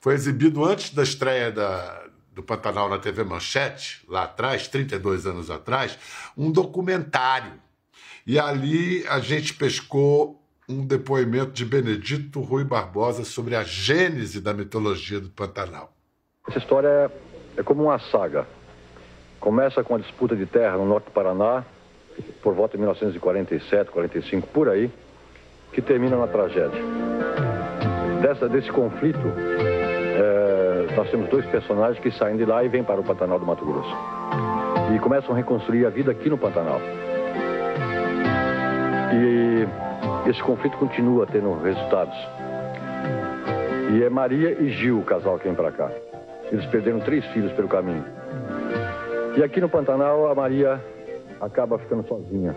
Foi 0.00 0.14
exibido 0.14 0.64
antes 0.64 0.88
da 0.94 1.02
estreia 1.02 1.52
da, 1.52 1.99
do 2.40 2.42
Pantanal 2.42 2.88
na 2.88 2.98
TV 2.98 3.22
Manchete, 3.22 4.02
lá 4.08 4.24
atrás, 4.24 4.66
32 4.66 5.26
anos 5.26 5.50
atrás, 5.50 5.98
um 6.36 6.50
documentário. 6.50 7.52
E 8.26 8.38
ali 8.38 9.06
a 9.08 9.20
gente 9.20 9.54
pescou 9.54 10.40
um 10.68 10.86
depoimento 10.86 11.52
de 11.52 11.64
Benedito 11.64 12.40
Rui 12.40 12.64
Barbosa 12.64 13.24
sobre 13.24 13.54
a 13.54 13.62
gênese 13.62 14.40
da 14.40 14.54
mitologia 14.54 15.20
do 15.20 15.28
Pantanal. 15.28 15.92
Essa 16.48 16.58
história 16.58 17.10
é 17.56 17.62
como 17.62 17.84
uma 17.84 17.98
saga. 17.98 18.46
Começa 19.38 19.82
com 19.82 19.96
a 19.96 19.98
disputa 19.98 20.34
de 20.34 20.46
terra 20.46 20.76
no 20.76 20.86
norte 20.86 21.06
do 21.06 21.10
Paraná, 21.10 21.64
por 22.42 22.54
volta 22.54 22.72
de 22.72 22.78
1947, 22.78 23.90
45, 23.90 24.46
por 24.48 24.68
aí, 24.68 24.90
que 25.72 25.82
termina 25.82 26.16
na 26.16 26.26
tragédia. 26.26 26.80
Dessa, 28.22 28.48
desse 28.48 28.70
conflito, 28.70 29.18
é, 29.18 30.49
nós 30.96 31.10
temos 31.10 31.28
dois 31.28 31.46
personagens 31.46 31.98
que 31.98 32.10
saem 32.10 32.36
de 32.36 32.44
lá 32.44 32.64
e 32.64 32.68
vêm 32.68 32.82
para 32.82 33.00
o 33.00 33.04
Pantanal 33.04 33.38
do 33.38 33.46
Mato 33.46 33.64
Grosso. 33.64 33.94
E 34.94 34.98
começam 34.98 35.32
a 35.32 35.36
reconstruir 35.36 35.86
a 35.86 35.90
vida 35.90 36.10
aqui 36.10 36.28
no 36.28 36.36
Pantanal. 36.36 36.80
E 39.12 40.28
esse 40.28 40.42
conflito 40.42 40.76
continua 40.78 41.26
tendo 41.26 41.52
resultados. 41.62 42.16
E 43.92 44.02
é 44.02 44.08
Maria 44.08 44.56
e 44.60 44.70
Gil, 44.70 45.00
o 45.00 45.04
casal 45.04 45.38
que 45.38 45.44
vem 45.44 45.54
para 45.54 45.72
cá. 45.72 45.90
Eles 46.50 46.66
perderam 46.66 47.00
três 47.00 47.24
filhos 47.26 47.52
pelo 47.52 47.68
caminho. 47.68 48.04
E 49.36 49.42
aqui 49.42 49.60
no 49.60 49.68
Pantanal, 49.68 50.30
a 50.30 50.34
Maria 50.34 50.80
acaba 51.40 51.78
ficando 51.78 52.06
sozinha, 52.06 52.54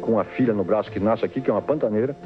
com 0.00 0.12
uma 0.12 0.24
filha 0.24 0.52
no 0.52 0.64
braço 0.64 0.90
que 0.90 0.98
nasce 0.98 1.24
aqui, 1.24 1.40
que 1.40 1.50
é 1.50 1.52
uma 1.52 1.62
pantaneira, 1.62 2.16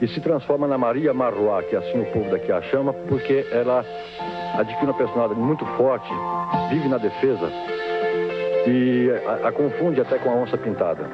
e 0.00 0.08
se 0.08 0.20
transforma 0.20 0.66
na 0.66 0.78
Maria 0.78 1.12
Marroá, 1.12 1.62
que 1.62 1.76
é 1.76 1.78
assim 1.78 2.00
o 2.00 2.12
povo 2.12 2.30
daqui 2.30 2.50
a 2.50 2.62
chama, 2.62 2.92
porque 2.92 3.46
ela 3.52 3.84
adquire 4.58 4.86
uma 4.86 4.94
personalidade 4.94 5.38
muito 5.38 5.64
forte, 5.76 6.08
vive 6.70 6.88
na 6.88 6.98
defesa 6.98 7.50
e 8.66 9.10
a, 9.26 9.48
a 9.48 9.52
confunde 9.52 10.00
até 10.00 10.18
com 10.18 10.30
a 10.30 10.34
onça 10.34 10.56
pintada. 10.56 11.04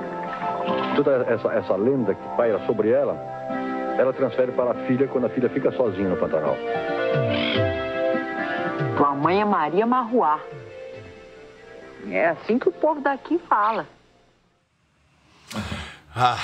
Toda 0.94 1.24
essa, 1.28 1.52
essa 1.52 1.76
lenda 1.76 2.14
que 2.14 2.36
paira 2.36 2.64
sobre 2.66 2.90
ela, 2.90 3.14
ela 3.98 4.12
transfere 4.12 4.52
para 4.52 4.72
a 4.72 4.74
filha 4.86 5.06
quando 5.08 5.26
a 5.26 5.30
filha 5.30 5.48
fica 5.48 5.70
sozinha 5.72 6.08
no 6.08 6.16
Pantanal. 6.16 6.56
Tua 8.96 9.14
mãe 9.14 9.40
é 9.40 9.44
Maria 9.44 9.86
Marruá. 9.86 10.40
É 12.08 12.28
assim 12.28 12.58
que 12.58 12.68
o 12.68 12.72
povo 12.72 13.00
daqui 13.00 13.38
fala. 13.48 13.86
Ah, 16.14 16.38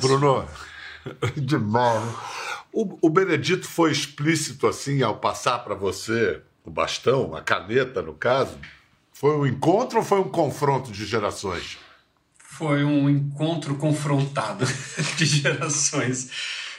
Bruno, 0.00 0.46
demais. 1.36 2.14
O, 2.72 2.98
o 3.06 3.10
Benedito 3.10 3.66
foi 3.66 3.92
explícito 3.92 4.66
assim 4.66 5.02
ao 5.02 5.16
passar 5.16 5.60
para 5.60 5.74
você 5.74 6.40
o 6.64 6.70
bastão, 6.70 7.34
a 7.36 7.42
caneta 7.42 8.02
no 8.02 8.14
caso? 8.14 8.58
Foi 9.12 9.36
um 9.36 9.46
encontro 9.46 9.98
ou 9.98 10.04
foi 10.04 10.18
um 10.18 10.28
confronto 10.28 10.90
de 10.90 11.04
gerações? 11.04 11.78
Foi 12.36 12.84
um 12.84 13.08
encontro 13.08 13.76
confrontado 13.76 14.64
de 15.16 15.26
gerações. 15.26 16.30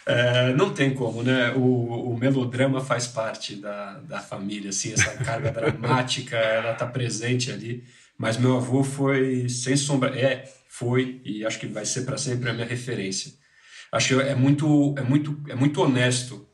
É, 0.05 0.53
não 0.53 0.71
tem 0.73 0.93
como, 0.93 1.23
né? 1.23 1.51
O, 1.55 2.11
o, 2.11 2.17
melodrama 2.17 2.79
faz 2.79 3.07
parte 3.07 3.55
da, 3.55 3.93
da 3.99 4.19
família, 4.19 4.69
assim, 4.69 4.93
essa 4.93 5.11
carga 5.11 5.49
dramática, 5.51 6.35
ela 6.35 6.73
está 6.73 6.85
presente 6.85 7.51
ali. 7.51 7.83
Mas 8.17 8.37
meu 8.37 8.57
avô 8.57 8.83
foi, 8.83 9.49
sem 9.49 9.75
sombra, 9.75 10.17
é, 10.17 10.47
foi 10.69 11.21
e 11.25 11.45
acho 11.45 11.59
que 11.59 11.67
vai 11.67 11.85
ser 11.85 12.01
para 12.01 12.17
sempre 12.17 12.49
a 12.49 12.53
minha 12.53 12.67
referência. 12.67 13.33
Acho 13.95 14.19
é 14.19 14.35
muito, 14.35 14.93
é 14.97 15.01
muito, 15.01 15.41
é 15.47 15.55
muito 15.55 15.81
honesto 15.81 16.45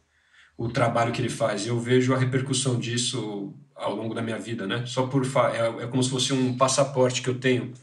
o 0.55 0.69
trabalho 0.69 1.11
que 1.11 1.19
ele 1.19 1.27
faz. 1.27 1.65
Eu 1.65 1.79
vejo 1.79 2.13
a 2.13 2.17
repercussão 2.17 2.77
disso 2.77 3.51
ao 3.75 3.95
longo 3.95 4.13
da 4.13 4.21
minha 4.21 4.37
vida, 4.37 4.67
né? 4.67 4.83
Só 4.85 5.07
por 5.07 5.25
é, 5.25 5.83
é 5.83 5.87
como 5.87 6.03
se 6.03 6.09
fosse 6.11 6.31
um 6.33 6.55
passaporte 6.55 7.19
que 7.23 7.29
eu 7.29 7.39
tenho 7.39 7.73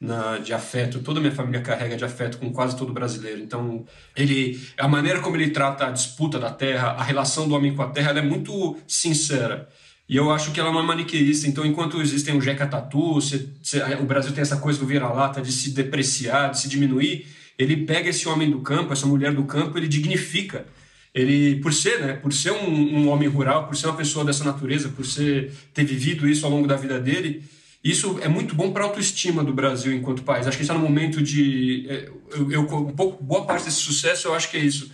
na, 0.00 0.38
de 0.38 0.54
afeto. 0.54 1.00
Toda 1.00 1.18
a 1.18 1.20
minha 1.20 1.34
família 1.34 1.60
carrega 1.60 1.94
de 1.94 2.06
afeto 2.06 2.38
com 2.38 2.50
quase 2.54 2.74
todo 2.74 2.90
brasileiro. 2.90 3.42
Então, 3.42 3.84
ele, 4.16 4.58
a 4.78 4.88
maneira 4.88 5.20
como 5.20 5.36
ele 5.36 5.50
trata 5.50 5.88
a 5.88 5.90
disputa 5.90 6.38
da 6.38 6.50
terra, 6.50 6.92
a 6.92 7.02
relação 7.02 7.46
do 7.46 7.54
homem 7.54 7.76
com 7.76 7.82
a 7.82 7.90
terra, 7.90 8.12
ela 8.12 8.20
é 8.20 8.22
muito 8.22 8.78
sincera. 8.88 9.68
E 10.08 10.16
eu 10.16 10.30
acho 10.30 10.52
que 10.52 10.60
ela 10.60 10.72
não 10.72 10.80
é 10.80 10.84
maniqueísta. 10.84 11.46
Então, 11.46 11.66
enquanto 11.66 12.00
existem 12.00 12.34
o 12.34 12.40
Jeca 12.40 12.66
Tatu, 12.66 13.18
o 14.00 14.04
Brasil 14.04 14.32
tem 14.32 14.40
essa 14.40 14.56
coisa 14.56 14.78
do 14.78 14.86
vira-lata 14.86 15.42
de 15.42 15.52
se 15.52 15.72
depreciar, 15.72 16.50
de 16.50 16.60
se 16.60 16.66
diminuir, 16.66 17.26
ele 17.58 17.76
pega 17.78 18.10
esse 18.10 18.28
homem 18.28 18.50
do 18.50 18.60
campo, 18.60 18.92
essa 18.92 19.06
mulher 19.06 19.32
do 19.32 19.44
campo, 19.44 19.78
ele 19.78 19.88
dignifica. 19.88 20.66
Ele, 21.14 21.56
por 21.56 21.72
ser, 21.74 22.00
né, 22.00 22.14
por 22.14 22.32
ser 22.32 22.52
um, 22.52 22.98
um 22.98 23.08
homem 23.08 23.28
rural, 23.28 23.66
por 23.66 23.76
ser 23.76 23.86
uma 23.86 23.96
pessoa 23.96 24.24
dessa 24.24 24.44
natureza, 24.44 24.88
por 24.88 25.04
ser 25.04 25.52
ter 25.74 25.84
vivido 25.84 26.26
isso 26.26 26.46
ao 26.46 26.52
longo 26.52 26.66
da 26.66 26.76
vida 26.76 26.98
dele, 26.98 27.44
isso 27.84 28.18
é 28.22 28.28
muito 28.28 28.54
bom 28.54 28.72
para 28.72 28.84
a 28.84 28.86
autoestima 28.86 29.42
do 29.42 29.52
Brasil 29.52 29.92
enquanto 29.92 30.22
país. 30.22 30.46
Acho 30.46 30.56
que 30.56 30.62
está 30.62 30.74
no 30.74 30.80
momento 30.80 31.20
de. 31.20 31.86
É, 31.88 32.08
eu, 32.30 32.50
eu, 32.52 32.60
um 32.62 32.94
pouco, 32.94 33.22
boa 33.22 33.44
parte 33.44 33.64
desse 33.64 33.78
sucesso 33.78 34.28
eu 34.28 34.34
acho 34.34 34.50
que 34.50 34.56
é 34.56 34.60
isso. 34.60 34.90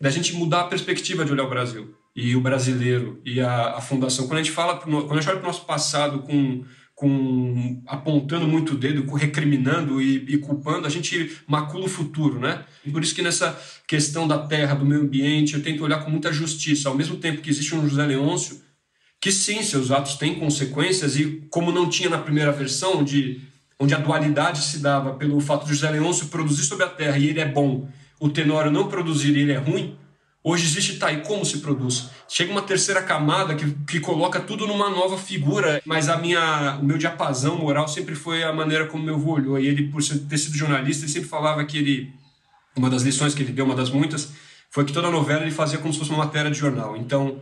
Da 0.00 0.10
gente 0.10 0.34
mudar 0.34 0.62
a 0.62 0.64
perspectiva 0.64 1.24
de 1.24 1.32
olhar 1.32 1.44
o 1.44 1.50
Brasil 1.50 1.94
e 2.16 2.34
o 2.34 2.40
brasileiro 2.40 3.20
e 3.24 3.40
a, 3.40 3.76
a 3.76 3.80
fundação. 3.80 4.26
Quando 4.26 4.40
a 4.40 4.42
gente 4.42 4.52
fala, 4.52 4.78
quando 4.78 5.12
a 5.12 5.20
gente 5.20 5.28
olha 5.28 5.38
para 5.38 5.44
o 5.44 5.52
nosso 5.52 5.64
passado 5.64 6.20
com, 6.20 6.64
com 7.02 7.82
apontando 7.84 8.46
muito 8.46 8.74
o 8.74 8.76
dedo, 8.76 9.12
recriminando 9.16 10.00
e, 10.00 10.24
e, 10.34 10.38
culpando, 10.38 10.86
a 10.86 10.88
gente 10.88 11.36
macula 11.48 11.86
o 11.86 11.88
futuro, 11.88 12.38
né? 12.38 12.64
Por 12.92 13.02
isso 13.02 13.12
que 13.12 13.22
nessa 13.22 13.60
questão 13.88 14.28
da 14.28 14.38
terra, 14.38 14.76
do 14.76 14.86
meio 14.86 15.00
ambiente, 15.00 15.54
eu 15.54 15.62
tento 15.64 15.82
olhar 15.82 16.04
com 16.04 16.10
muita 16.12 16.32
justiça. 16.32 16.88
Ao 16.88 16.94
mesmo 16.94 17.16
tempo 17.16 17.42
que 17.42 17.50
existe 17.50 17.74
um 17.74 17.88
José 17.88 18.06
Leôncio 18.06 18.62
que 19.20 19.32
sim, 19.32 19.64
seus 19.64 19.90
atos 19.90 20.14
têm 20.14 20.36
consequências 20.36 21.16
e 21.16 21.44
como 21.50 21.72
não 21.72 21.88
tinha 21.88 22.08
na 22.08 22.18
primeira 22.18 22.52
versão, 22.52 23.00
onde, 23.00 23.40
onde 23.80 23.94
a 23.94 23.98
dualidade 23.98 24.62
se 24.62 24.78
dava 24.78 25.14
pelo 25.14 25.40
fato 25.40 25.64
de 25.64 25.74
José 25.74 25.90
Leôncio 25.90 26.28
produzir 26.28 26.62
sobre 26.62 26.84
a 26.84 26.88
terra 26.88 27.18
e 27.18 27.26
ele 27.26 27.40
é 27.40 27.48
bom, 27.48 27.88
o 28.20 28.28
Tenório 28.28 28.70
não 28.70 28.86
produzir 28.86 29.36
e 29.36 29.40
ele 29.40 29.50
é 29.50 29.58
ruim, 29.58 29.96
hoje 30.44 30.64
existe, 30.64 30.98
tá, 30.98 31.12
e 31.12 31.22
como 31.22 31.44
se 31.44 31.58
produz? 31.58 32.10
Chega 32.28 32.50
uma 32.50 32.62
terceira 32.62 33.02
camada 33.02 33.54
que, 33.54 33.70
que 33.86 34.00
coloca 34.00 34.40
tudo 34.40 34.66
numa 34.66 34.90
nova 34.90 35.16
figura, 35.16 35.80
mas 35.84 36.08
a 36.08 36.16
minha, 36.16 36.78
o 36.80 36.84
meu 36.84 36.98
diapasão 36.98 37.56
moral 37.56 37.86
sempre 37.86 38.14
foi 38.14 38.42
a 38.42 38.52
maneira 38.52 38.86
como 38.86 39.04
meu 39.04 39.14
avô 39.14 39.32
olhou, 39.34 39.58
e 39.58 39.66
ele, 39.66 39.88
por 39.88 40.02
ter 40.02 40.38
sido 40.38 40.56
jornalista, 40.56 41.04
ele 41.04 41.12
sempre 41.12 41.28
falava 41.28 41.64
que 41.64 41.78
ele, 41.78 42.12
uma 42.76 42.90
das 42.90 43.02
lições 43.02 43.34
que 43.34 43.42
ele 43.42 43.52
deu, 43.52 43.64
uma 43.64 43.76
das 43.76 43.90
muitas, 43.90 44.32
foi 44.70 44.84
que 44.84 44.92
toda 44.92 45.10
novela 45.10 45.42
ele 45.42 45.50
fazia 45.50 45.78
como 45.78 45.92
se 45.92 45.98
fosse 45.98 46.10
uma 46.10 46.24
matéria 46.24 46.50
de 46.50 46.58
jornal, 46.58 46.96
então 46.96 47.40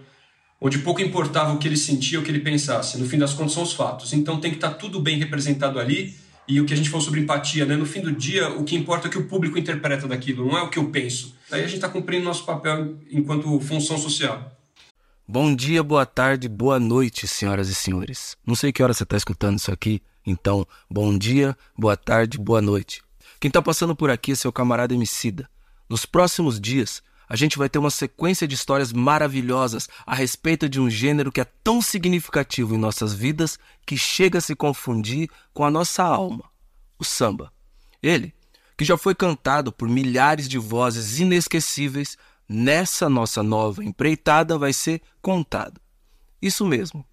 onde 0.61 0.78
pouco 0.78 1.00
importava 1.00 1.52
o 1.54 1.59
que 1.59 1.66
ele 1.66 1.76
sentia, 1.76 2.21
o 2.21 2.23
que 2.23 2.30
ele 2.30 2.40
pensasse. 2.40 2.99
No 2.99 3.09
fim 3.09 3.19
das 3.19 3.33
contas, 3.33 3.52
são 3.54 3.62
os 3.62 3.73
fatos. 3.73 4.12
Então 4.12 4.38
tem 4.38 4.50
que 4.50 4.59
estar 4.59 4.73
tudo 4.73 5.00
bem 5.00 5.19
representado 5.19 5.80
ali. 5.80 6.14
E 6.50 6.61
o 6.61 6.66
que 6.66 6.75
a 6.75 6.76
gente 6.76 6.90
falou 6.90 7.04
sobre 7.04 7.21
empatia, 7.21 7.64
né? 7.64 7.76
No 7.76 7.87
fim 7.87 8.00
do 8.00 8.11
dia, 8.11 8.49
o 8.49 8.64
que 8.64 8.75
importa 8.75 9.07
é 9.07 9.09
o 9.09 9.12
que 9.12 9.19
o 9.19 9.28
público 9.28 9.57
interpreta 9.57 10.09
daquilo, 10.09 10.45
não 10.45 10.59
é 10.59 10.62
o 10.62 10.69
que 10.69 10.80
eu 10.80 10.90
penso. 10.90 11.33
Aí 11.49 11.61
a 11.61 11.64
gente 11.64 11.76
está 11.76 11.88
cumprindo 11.88 12.25
nosso 12.25 12.45
papel 12.45 12.97
enquanto 13.09 13.61
função 13.61 13.97
social. 13.97 14.50
Bom 15.28 15.54
dia, 15.54 15.80
boa 15.80 16.04
tarde, 16.04 16.49
boa 16.49 16.80
noite, 16.80 17.28
senhoras 17.28 17.69
e 17.69 17.75
senhores. 17.75 18.37
Não 18.45 18.57
sei 18.57 18.73
que 18.73 18.83
hora 18.83 18.92
você 18.92 19.04
está 19.04 19.16
escutando 19.16 19.59
isso 19.59 19.71
aqui, 19.71 20.02
então, 20.26 20.66
bom 20.90 21.16
dia, 21.16 21.57
boa 21.78 21.97
tarde, 21.97 22.37
boa 22.37 22.61
noite. 22.61 23.00
Quem 23.38 23.49
está 23.49 23.62
passando 23.62 23.95
por 23.95 24.11
aqui 24.11 24.33
é 24.33 24.35
seu 24.35 24.52
camarada 24.52 24.92
Emicida. 24.92 25.49
Nos 25.88 26.04
próximos 26.04 26.61
dias, 26.61 27.00
a 27.30 27.37
gente 27.37 27.56
vai 27.56 27.68
ter 27.68 27.78
uma 27.78 27.92
sequência 27.92 28.46
de 28.49 28.56
histórias 28.56 28.92
maravilhosas 28.92 29.88
a 30.04 30.16
respeito 30.16 30.68
de 30.68 30.80
um 30.80 30.90
gênero 30.90 31.30
que 31.30 31.40
é 31.40 31.44
tão 31.44 31.80
significativo 31.80 32.75
em 32.75 32.78
nossas 32.78 33.14
vidas 33.14 33.56
que 33.87 33.96
chega 33.96 34.38
a 34.38 34.40
se 34.40 34.56
confundir 34.56 35.30
com 35.54 35.64
a 35.64 35.70
nossa 35.70 36.02
alma: 36.02 36.42
o 36.99 37.04
samba. 37.04 37.52
Ele, 38.02 38.34
que 38.76 38.84
já 38.84 38.99
foi 38.99 39.14
cantado 39.14 39.70
por 39.70 39.88
milhares 39.88 40.49
de 40.49 40.58
vozes 40.58 41.20
inesquecíveis, 41.20 42.18
nessa 42.49 43.08
nossa 43.08 43.44
nova 43.44 43.84
empreitada 43.84 44.58
vai 44.58 44.72
ser 44.72 45.00
contado. 45.22 45.80
Isso 46.42 46.66
mesmo. 46.66 47.06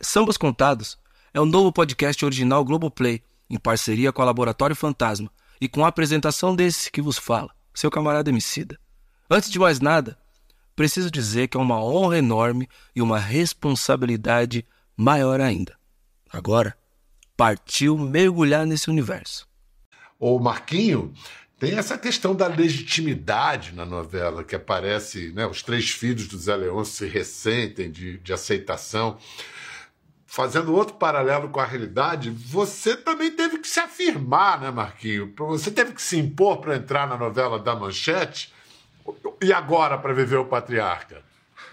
Sambas 0.00 0.36
Contados 0.36 0.98
é 1.32 1.40
o 1.40 1.46
novo 1.46 1.72
podcast 1.72 2.24
original 2.24 2.64
Globoplay, 2.64 3.22
em 3.48 3.60
parceria 3.60 4.12
com 4.12 4.22
a 4.22 4.24
Laboratório 4.24 4.74
Fantasma 4.74 5.30
e 5.60 5.68
com 5.68 5.84
a 5.84 5.88
apresentação 5.88 6.56
desse 6.56 6.90
que 6.90 7.00
vos 7.00 7.16
fala, 7.16 7.54
seu 7.72 7.92
camarada 7.92 8.28
Emicida. 8.28 8.81
Antes 9.34 9.50
de 9.50 9.58
mais 9.58 9.80
nada, 9.80 10.18
preciso 10.76 11.10
dizer 11.10 11.48
que 11.48 11.56
é 11.56 11.60
uma 11.60 11.82
honra 11.82 12.18
enorme 12.18 12.68
e 12.94 13.00
uma 13.00 13.18
responsabilidade 13.18 14.62
maior 14.94 15.40
ainda. 15.40 15.74
Agora, 16.30 16.76
partiu 17.34 17.96
mergulhar 17.96 18.66
nesse 18.66 18.90
universo. 18.90 19.48
O 20.20 20.38
Marquinho 20.38 21.14
tem 21.58 21.78
essa 21.78 21.96
questão 21.96 22.34
da 22.34 22.46
legitimidade 22.46 23.72
na 23.72 23.86
novela, 23.86 24.44
que 24.44 24.54
aparece, 24.54 25.32
né, 25.32 25.46
os 25.46 25.62
três 25.62 25.88
filhos 25.88 26.28
do 26.28 26.36
Zé 26.36 26.54
Leão 26.54 26.84
se 26.84 27.06
ressentem 27.06 27.90
de, 27.90 28.18
de 28.18 28.34
aceitação. 28.34 29.16
Fazendo 30.26 30.74
outro 30.74 30.96
paralelo 30.96 31.48
com 31.48 31.58
a 31.58 31.64
realidade, 31.64 32.28
você 32.28 32.98
também 32.98 33.30
teve 33.30 33.60
que 33.60 33.68
se 33.68 33.80
afirmar, 33.80 34.60
né, 34.60 34.70
Marquinho? 34.70 35.32
Você 35.38 35.70
teve 35.70 35.94
que 35.94 36.02
se 36.02 36.18
impor 36.18 36.58
para 36.58 36.76
entrar 36.76 37.08
na 37.08 37.16
novela 37.16 37.58
da 37.58 37.74
Manchete 37.74 38.51
e 39.42 39.52
agora 39.52 39.98
para 39.98 40.12
viver 40.12 40.36
o 40.36 40.44
patriarca? 40.44 41.22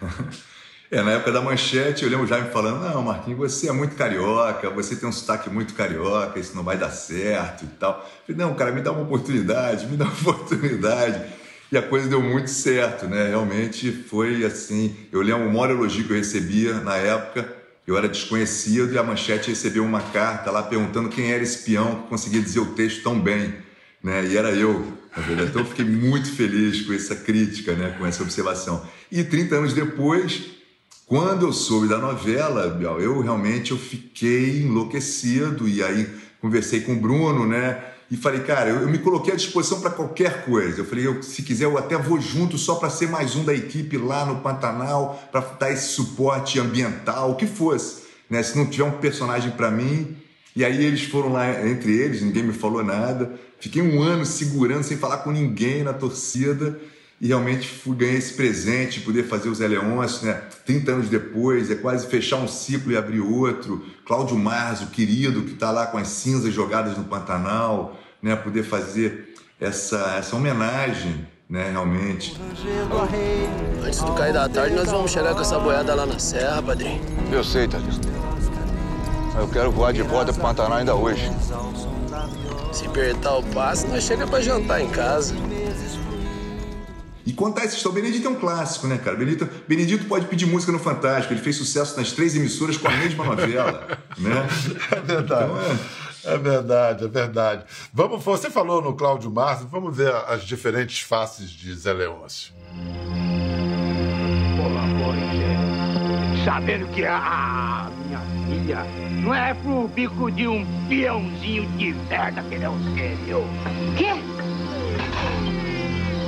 É, 0.92 1.04
na 1.04 1.12
época 1.12 1.32
da 1.32 1.40
manchete, 1.40 2.04
eu 2.04 2.10
lembro 2.10 2.26
já 2.26 2.40
me 2.42 2.50
falando: 2.50 2.84
não, 2.84 3.04
Marquinhos, 3.04 3.38
você 3.38 3.70
é 3.70 3.72
muito 3.72 3.96
carioca, 3.96 4.72
você 4.72 4.96
tem 4.96 5.08
um 5.08 5.12
sotaque 5.12 5.48
muito 5.48 5.76
carioca, 5.76 6.40
isso 6.40 6.56
não 6.56 6.64
vai 6.64 6.78
dar 6.78 6.90
certo 6.90 7.64
e 7.64 7.68
tal. 7.68 8.10
Eu 8.28 8.34
falei, 8.34 8.48
não, 8.48 8.56
cara, 8.56 8.72
me 8.72 8.82
dá 8.82 8.92
uma 8.92 9.04
oportunidade, 9.04 9.86
me 9.86 9.96
dá 9.96 10.06
uma 10.06 10.14
oportunidade. 10.34 11.32
E 11.72 11.78
a 11.78 11.84
coisa 11.84 12.10
deu 12.10 12.20
muito 12.20 12.50
certo, 12.50 13.06
né? 13.06 13.28
Realmente 13.28 13.92
foi 13.92 14.44
assim. 14.44 14.96
Eu 15.12 15.22
lembro 15.22 15.48
o 15.48 15.54
maior 15.54 15.70
elogio 15.70 16.06
que 16.06 16.12
eu 16.12 16.18
recebia 16.18 16.80
na 16.80 16.98
época. 16.98 17.58
Eu 17.86 17.96
era 17.96 18.10
desconhecido 18.10 18.92
e 18.92 18.98
a 18.98 19.04
manchete 19.04 19.50
recebeu 19.50 19.84
uma 19.84 20.02
carta 20.02 20.50
lá 20.50 20.64
perguntando 20.64 21.10
quem 21.10 21.32
era 21.32 21.44
esse 21.44 21.64
peão 21.64 22.02
que 22.02 22.08
conseguia 22.08 22.42
dizer 22.42 22.62
o 22.62 22.74
texto 22.74 23.04
tão 23.04 23.20
bem, 23.20 23.54
né? 24.02 24.26
E 24.26 24.36
era 24.36 24.50
eu. 24.50 24.98
Então 25.18 25.62
eu 25.62 25.66
fiquei 25.66 25.86
muito 25.86 26.32
feliz 26.32 26.82
com 26.82 26.94
essa 26.94 27.16
crítica, 27.16 27.74
né? 27.74 27.96
Com 27.98 28.06
essa 28.06 28.22
observação. 28.24 28.86
E 29.12 29.24
30 29.24 29.56
anos 29.56 29.74
depois, 29.74 30.42
quando 31.06 31.48
eu 31.48 31.54
soube 31.54 31.88
da 31.88 31.98
novela, 31.98 32.78
eu 33.02 33.20
realmente 33.22 33.72
eu 33.72 33.78
fiquei 33.78 34.62
enlouquecido 34.62 35.68
e 35.68 35.84
aí 35.84 36.08
conversei 36.40 36.82
com 36.82 36.94
o 36.94 37.00
Bruno, 37.00 37.48
né? 37.48 37.84
E 38.12 38.18
falei, 38.18 38.42
cara, 38.42 38.70
eu, 38.70 38.82
eu 38.82 38.88
me 38.88 38.98
coloquei 38.98 39.34
à 39.34 39.36
disposição 39.36 39.82
para 39.82 39.92
qualquer 39.92 40.46
coisa. 40.46 40.82
Eu 40.82 40.86
falei, 40.86 41.06
eu, 41.06 41.22
se 41.22 41.44
quiser, 41.44 41.66
eu 41.66 41.78
até 41.78 41.96
vou 41.98 42.20
junto 42.20 42.58
só 42.58 42.76
para 42.76 42.90
ser 42.90 43.08
mais 43.08 43.36
um 43.36 43.44
da 43.44 43.54
equipe 43.54 43.98
lá 43.98 44.26
no 44.26 44.38
Pantanal, 44.38 45.20
para 45.32 45.42
dar 45.42 45.72
esse 45.72 45.90
suporte 45.90 46.60
ambiental, 46.60 47.32
o 47.32 47.36
que 47.36 47.46
fosse. 47.46 48.04
Né? 48.30 48.42
Se 48.42 48.58
não 48.58 48.66
tiver 48.66 48.86
um 48.86 49.00
personagem 49.00 49.52
para 49.52 49.70
mim. 49.70 50.16
E 50.56 50.66
aí 50.66 50.84
eles 50.84 51.04
foram 51.04 51.32
lá 51.32 51.68
entre 51.68 51.96
eles, 51.96 52.22
ninguém 52.22 52.44
me 52.44 52.54
falou 52.54 52.84
nada. 52.84 53.40
Fiquei 53.60 53.82
um 53.82 54.02
ano 54.02 54.26
segurando, 54.26 54.84
sem 54.84 54.98
falar 54.98 55.18
com 55.18 55.32
ninguém 55.32 55.84
na 55.84 55.94
torcida 55.94 56.80
e 57.22 57.28
realmente 57.28 57.68
fui, 57.68 57.96
ganhei 57.98 58.16
esse 58.16 58.34
presente, 58.34 59.02
poder 59.02 59.24
fazer 59.24 59.50
os 59.50 59.60
Eleões, 59.60 60.22
né? 60.22 60.42
30 60.66 60.92
anos 60.92 61.10
depois, 61.10 61.70
é 61.70 61.76
quase 61.76 62.08
fechar 62.08 62.38
um 62.38 62.48
ciclo 62.48 62.94
e 62.94 62.98
abrir 62.98 63.20
outro. 63.20 63.84
Cláudio 64.06 64.38
Marzo, 64.38 64.88
querido, 64.88 65.42
que 65.42 65.54
está 65.54 65.70
lá 65.70 65.86
com 65.88 65.98
as 65.98 66.08
cinzas 66.08 66.54
jogadas 66.54 66.98
no 66.98 67.04
Pantanal, 67.04 68.00
né? 68.24 68.38
Poder 68.38 68.64
fazer 68.64 69.36
essa, 69.60 70.16
essa 70.18 70.34
homenagem, 70.34 71.28
né? 71.50 71.72
Realmente. 71.72 72.40
Antes 73.84 74.02
do 74.02 74.14
cair 74.14 74.34
da 74.34 74.48
tarde, 74.48 74.74
nós 74.74 74.90
vamos 74.90 75.12
chegar 75.12 75.34
com 75.34 75.42
essa 75.42 75.60
boiada 75.60 75.94
lá 75.94 76.06
na 76.06 76.20
serra, 76.20 76.64
padrinho. 76.64 77.02
Eu 77.30 77.44
sei, 77.44 77.68
Tadeu. 77.68 77.90
Eu 79.38 79.48
quero 79.50 79.72
voar 79.72 79.92
de 79.92 80.04
volta 80.04 80.32
pro 80.32 80.42
Pantanal 80.42 80.78
ainda 80.78 80.96
hoje. 80.96 81.30
Se 82.72 82.86
apertar 82.86 83.38
o 83.38 83.44
passe, 83.44 83.88
nós 83.88 84.04
chega 84.04 84.28
para 84.28 84.42
jantar 84.42 84.82
em 84.82 84.90
casa. 84.90 85.34
E 87.26 87.34
contar 87.34 87.66
essa 87.66 87.76
história. 87.76 88.00
O 88.00 88.02
Benedito 88.02 88.28
é 88.28 88.32
um 88.32 88.36
clássico, 88.36 88.88
né, 88.88 88.98
cara? 88.98 89.16
Benedito, 89.16 89.48
Benedito 89.68 90.06
pode 90.06 90.26
pedir 90.26 90.46
música 90.46 90.72
no 90.72 90.80
Fantástico. 90.80 91.34
Ele 91.34 91.42
fez 91.42 91.56
sucesso 91.56 91.96
nas 91.98 92.12
três 92.12 92.36
emissoras 92.36 92.78
com 92.78 92.88
a 92.88 92.92
mesma 92.92 93.24
novela, 93.24 93.88
né? 94.18 94.48
É 94.92 95.00
verdade. 95.00 95.52
Então, 95.52 95.62
é... 96.32 96.34
é... 96.34 96.38
verdade, 96.38 97.06
é 97.06 97.08
verdade. 97.08 97.64
Vamos, 97.94 98.24
você 98.24 98.50
falou 98.50 98.82
no 98.82 98.96
Cláudio 98.96 99.30
Março, 99.30 99.68
vamos 99.68 99.96
ver 99.96 100.14
as 100.28 100.44
diferentes 100.44 101.02
faces 101.02 101.50
de 101.50 101.74
Zé 101.76 101.94
Leôncio. 101.94 102.54
Olá. 104.64 104.90
Sabendo 106.46 106.88
que 106.88 107.06
a 107.06 107.92
minha 108.06 108.22
filha 108.48 109.09
não 109.22 109.36
é 109.36 109.54
pro 109.54 109.88
bico 109.88 110.32
de 110.32 110.48
um 110.48 110.66
peãozinho 110.88 111.66
de 111.78 111.94
merda 112.10 112.42
que 112.44 112.58
não 112.58 112.78
seria. 112.94 113.36
Quê? 113.98 114.22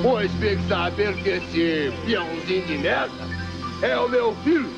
Pois 0.02 0.30
fique 0.32 0.62
saber 0.68 1.14
que 1.16 1.28
esse 1.28 1.92
peãozinho 2.04 2.66
de 2.66 2.78
merda 2.78 3.14
é 3.82 3.96
o 3.98 4.08
meu 4.08 4.34
filho. 4.44 4.70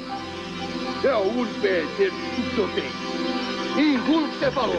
É 1.02 1.14
o 1.14 1.40
único 1.40 1.60
perder 1.60 2.10
que 2.10 2.58
eu 2.58 2.68
tenho. 2.68 3.94
Engulo 3.94 4.26
o 4.26 4.28
que 4.30 4.38
você 4.38 4.50
falou. 4.50 4.76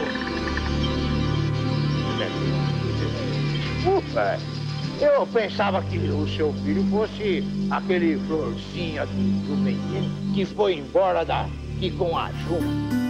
Ufa, 3.86 4.38
eu 5.00 5.26
pensava 5.26 5.82
que 5.82 5.98
o 5.98 6.26
seu 6.28 6.52
filho 6.64 6.84
fosse 6.90 7.44
aquele 7.70 8.18
florzinha 8.26 9.06
do, 9.06 9.46
do 9.46 9.56
menino 9.56 10.34
que 10.34 10.44
foi 10.44 10.74
embora 10.74 11.24
daqui 11.24 11.90
com 11.96 12.16
a 12.16 12.30
Juma. 12.32 13.05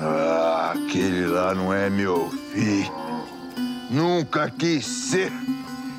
Ah, 0.00 0.74
aquele 0.74 1.26
lá 1.26 1.54
não 1.54 1.72
é 1.72 1.90
meu 1.90 2.30
filho. 2.52 2.92
Nunca 3.90 4.50
quis 4.50 4.86
ser. 4.86 5.32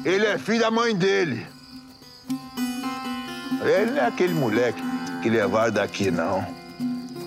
Ele 0.06 0.26
é 0.26 0.38
filho 0.38 0.60
da 0.60 0.72
mãe 0.72 0.96
dele. 0.96 1.46
Ele 3.62 3.92
não 3.92 3.98
é 3.98 4.06
aquele 4.06 4.34
moleque 4.34 4.82
que 5.22 5.30
levaram 5.30 5.74
daqui, 5.74 6.10
não. 6.10 6.46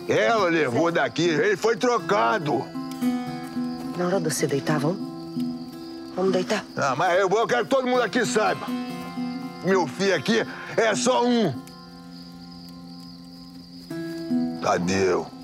Ela 0.09 0.49
levou 0.49 0.91
daqui, 0.91 1.29
ele 1.29 1.57
foi 1.57 1.77
trocado. 1.77 2.65
Na 3.97 4.07
hora 4.07 4.19
de 4.21 4.33
você 4.33 4.47
deitar, 4.47 4.79
vamos? 4.79 4.99
Vamos 6.17 6.33
deitar? 6.33 6.65
Ah, 6.77 6.95
mas 6.97 7.19
eu, 7.19 7.29
eu 7.29 7.47
quero 7.47 7.65
que 7.65 7.71
todo 7.71 7.87
mundo 7.87 8.03
aqui 8.03 8.25
saiba. 8.25 8.67
Meu 9.65 9.87
filho 9.87 10.15
aqui 10.15 10.45
é 10.77 10.95
só 10.95 11.25
um. 11.25 11.53
Tadeu. 14.63 15.42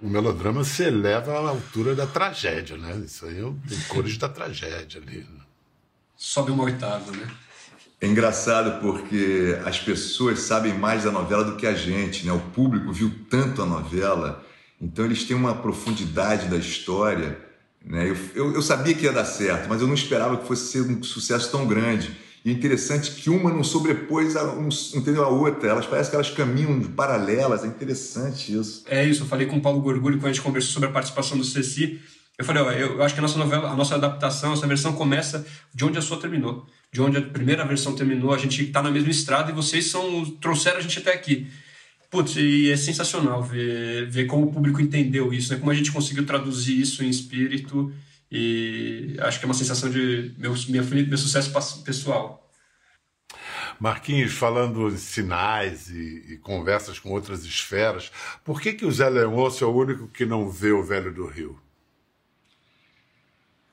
O 0.00 0.08
melodrama 0.08 0.62
se 0.62 0.82
eleva 0.82 1.32
à 1.32 1.48
altura 1.48 1.94
da 1.94 2.06
tragédia, 2.06 2.76
né? 2.76 3.02
Isso 3.04 3.24
aí 3.24 3.36
tem 3.68 3.80
cores 3.88 4.18
da 4.18 4.28
tragédia 4.28 5.00
ali. 5.00 5.18
Né? 5.18 5.40
Sobe 6.16 6.50
uma 6.50 6.64
oitava, 6.64 7.10
né? 7.12 7.26
É 7.98 8.06
engraçado 8.06 8.80
porque 8.82 9.58
as 9.64 9.80
pessoas 9.80 10.40
sabem 10.40 10.74
mais 10.74 11.04
da 11.04 11.10
novela 11.10 11.44
do 11.44 11.56
que 11.56 11.66
a 11.66 11.72
gente, 11.72 12.26
né? 12.26 12.32
O 12.32 12.38
público 12.38 12.92
viu 12.92 13.10
tanto 13.30 13.62
a 13.62 13.66
novela, 13.66 14.44
então 14.78 15.06
eles 15.06 15.24
têm 15.24 15.34
uma 15.34 15.54
profundidade 15.54 16.46
da 16.48 16.56
história. 16.56 17.38
Né? 17.82 18.10
Eu, 18.10 18.16
eu, 18.34 18.54
eu 18.54 18.62
sabia 18.62 18.94
que 18.94 19.04
ia 19.04 19.12
dar 19.12 19.24
certo, 19.24 19.66
mas 19.66 19.80
eu 19.80 19.86
não 19.86 19.94
esperava 19.94 20.36
que 20.36 20.46
fosse 20.46 20.72
ser 20.72 20.82
um 20.82 21.02
sucesso 21.02 21.50
tão 21.50 21.66
grande. 21.66 22.14
E 22.46 22.50
é 22.50 22.52
interessante 22.52 23.10
que 23.10 23.28
uma 23.28 23.52
não 23.52 23.64
sobrepôs 23.64 24.36
a, 24.36 24.44
um, 24.54 24.68
entendeu, 24.94 25.24
a 25.24 25.28
outra. 25.28 25.68
Elas 25.68 25.84
parecem 25.84 26.10
que 26.10 26.14
elas 26.14 26.30
caminham 26.30 26.80
paralelas. 26.92 27.64
É 27.64 27.66
interessante 27.66 28.56
isso. 28.56 28.84
É 28.86 29.04
isso. 29.04 29.24
Eu 29.24 29.26
falei 29.26 29.48
com 29.48 29.56
o 29.56 29.60
Paulo 29.60 29.80
Gorgulho 29.80 30.18
quando 30.18 30.26
a 30.26 30.32
gente 30.32 30.42
conversou 30.44 30.72
sobre 30.72 30.88
a 30.88 30.92
participação 30.92 31.36
do 31.36 31.42
Ceci. 31.42 32.00
Eu 32.38 32.44
falei, 32.44 32.62
ó, 32.62 32.70
eu 32.70 33.02
acho 33.02 33.14
que 33.14 33.18
a 33.18 33.22
nossa 33.22 33.36
novela, 33.36 33.68
a 33.68 33.74
nossa 33.74 33.96
adaptação, 33.96 34.52
essa 34.52 34.64
versão 34.64 34.92
começa 34.92 35.44
de 35.74 35.84
onde 35.84 35.98
a 35.98 36.00
sua 36.00 36.20
terminou. 36.20 36.64
De 36.92 37.02
onde 37.02 37.16
a 37.16 37.22
primeira 37.22 37.64
versão 37.64 37.96
terminou, 37.96 38.32
a 38.32 38.38
gente 38.38 38.62
está 38.62 38.80
na 38.80 38.92
mesma 38.92 39.10
estrada 39.10 39.50
e 39.50 39.54
vocês 39.54 39.90
são 39.90 40.24
trouxeram 40.40 40.78
a 40.78 40.80
gente 40.80 41.00
até 41.00 41.12
aqui. 41.12 41.48
Putz, 42.12 42.36
e 42.36 42.70
é 42.70 42.76
sensacional 42.76 43.42
ver, 43.42 44.08
ver 44.08 44.26
como 44.26 44.46
o 44.46 44.52
público 44.52 44.80
entendeu 44.80 45.32
isso, 45.32 45.52
né? 45.52 45.58
Como 45.58 45.72
a 45.72 45.74
gente 45.74 45.90
conseguiu 45.90 46.24
traduzir 46.24 46.80
isso 46.80 47.02
em 47.02 47.08
espírito 47.08 47.92
e 48.30 49.16
acho 49.20 49.38
que 49.38 49.44
é 49.44 49.48
uma 49.48 49.54
sensação 49.54 49.88
de 49.88 50.34
meu, 50.38 50.54
minha, 50.68 50.82
meu 50.82 51.18
sucesso 51.18 51.82
pessoal. 51.84 52.42
Marquinhos, 53.78 54.32
falando 54.32 54.88
em 54.88 54.96
sinais 54.96 55.90
e, 55.90 56.32
e, 56.32 56.38
conversas 56.38 56.98
com 56.98 57.10
outras 57.10 57.44
esferas, 57.44 58.10
por 58.42 58.60
que, 58.60 58.72
que 58.72 58.86
o 58.86 58.90
Zé 58.90 59.08
Leôncio 59.08 59.64
é 59.64 59.68
o 59.68 59.74
único 59.74 60.08
que 60.08 60.24
não 60.24 60.48
vê 60.48 60.72
o 60.72 60.82
Velho 60.82 61.12
do 61.12 61.26
Rio? 61.26 61.60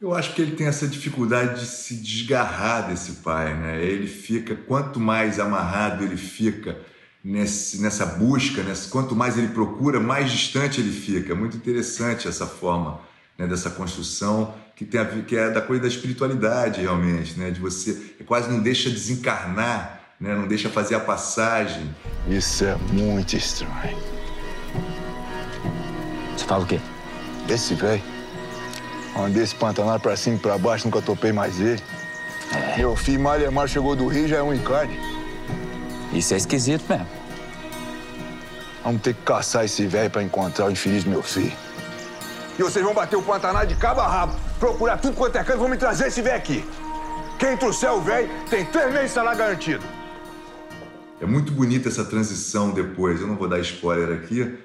Eu 0.01 0.13
acho 0.13 0.33
que 0.35 0.41
ele 0.41 0.57
tem 0.57 0.67
essa 0.67 0.85
dificuldade 0.85 1.61
de 1.61 1.65
se 1.65 1.95
desgarrar 1.95 2.89
desse 2.89 3.13
pai, 3.21 3.55
né? 3.55 3.81
Ele 3.81 4.07
fica, 4.07 4.53
quanto 4.53 4.99
mais 4.99 5.39
amarrado 5.39 6.03
ele 6.03 6.17
fica 6.17 6.77
nesse, 7.23 7.81
nessa 7.81 8.05
busca, 8.05 8.61
nesse, 8.61 8.89
quanto 8.89 9.15
mais 9.15 9.37
ele 9.37 9.47
procura, 9.47 10.01
mais 10.01 10.29
distante 10.29 10.81
ele 10.81 10.91
fica. 10.91 11.31
É 11.31 11.35
muito 11.35 11.55
interessante 11.55 12.27
essa 12.27 12.45
forma 12.45 12.99
né, 13.38 13.48
dessa 13.48 13.69
construção 13.69 14.54
que 14.76 14.86
tem 14.86 15.00
a 15.00 15.04
ver, 15.04 15.24
que 15.26 15.36
é 15.36 15.50
da 15.50 15.62
coisa 15.62 15.84
da 15.84 15.88
espiritualidade 15.88 16.82
realmente, 16.82 17.39
né, 17.39 17.52
de 17.52 17.60
você 17.60 18.15
quase 18.26 18.50
não 18.50 18.60
deixa 18.60 18.89
desencarnar, 18.89 20.02
né, 20.19 20.36
não 20.36 20.48
deixa 20.48 20.69
fazer 20.69 20.96
a 20.96 21.00
passagem. 21.00 21.93
Isso 22.28 22.63
é 22.65 22.76
muito 22.91 23.36
estranho. 23.36 23.98
Você 26.36 26.46
fala 26.46 26.63
o 26.63 26.67
quê? 26.67 26.80
Esse 27.48 27.76
velho, 27.76 28.02
andei 29.17 29.43
esse 29.43 29.54
Pantanal 29.54 30.00
pra 30.00 30.15
cima 30.15 30.38
e 30.38 30.39
pra 30.39 30.58
baixo, 30.58 30.86
nunca 30.86 31.02
topei 31.02 31.32
mais 31.32 31.60
ele. 31.60 31.82
É. 32.52 32.78
Meu 32.78 32.96
filho 32.96 33.19
Malemar 33.19 33.67
chegou 33.67 33.96
do 33.96 34.08
Rio 34.08 34.28
já 34.28 34.38
é 34.38 34.43
um 34.43 34.54
encarne. 34.54 34.98
Isso 36.13 36.34
é 36.34 36.38
esquisito 36.38 36.84
mesmo. 36.89 37.08
Vamos 38.84 39.02
ter 39.02 39.13
que 39.13 39.22
caçar 39.22 39.65
esse 39.65 39.86
velho 39.88 40.10
pra 40.10 40.22
encontrar 40.22 40.65
o 40.65 40.72
infeliz 40.72 41.04
do 41.04 41.10
meu 41.10 41.24
filho. 41.24 41.54
E 42.57 42.61
vocês 42.61 42.83
vão 42.85 42.93
bater 42.93 43.15
o 43.15 43.21
Pantanal 43.21 43.65
de 43.65 43.75
cabo 43.75 44.01
a 44.01 44.07
rabo, 44.07 44.35
procurar 44.59 44.97
tudo 44.97 45.15
quanto 45.15 45.37
é 45.37 45.43
canto, 45.43 45.59
vão 45.59 45.67
me 45.67 45.77
trazer 45.77 46.07
esse 46.07 46.21
velho 46.21 46.37
aqui. 46.37 46.63
Quem 47.39 47.57
trouxer 47.57 47.91
o 47.91 47.99
velho 47.99 48.29
tem 48.49 48.63
três 48.65 48.91
meses 48.91 49.07
de 49.07 49.13
salário 49.15 49.39
garantido. 49.39 49.83
É 51.19 51.25
muito 51.25 51.51
bonita 51.51 51.89
essa 51.89 52.05
transição 52.05 52.71
depois. 52.71 53.21
Eu 53.21 53.27
não 53.27 53.35
vou 53.35 53.47
dar 53.47 53.59
spoiler 53.59 54.17
aqui, 54.17 54.57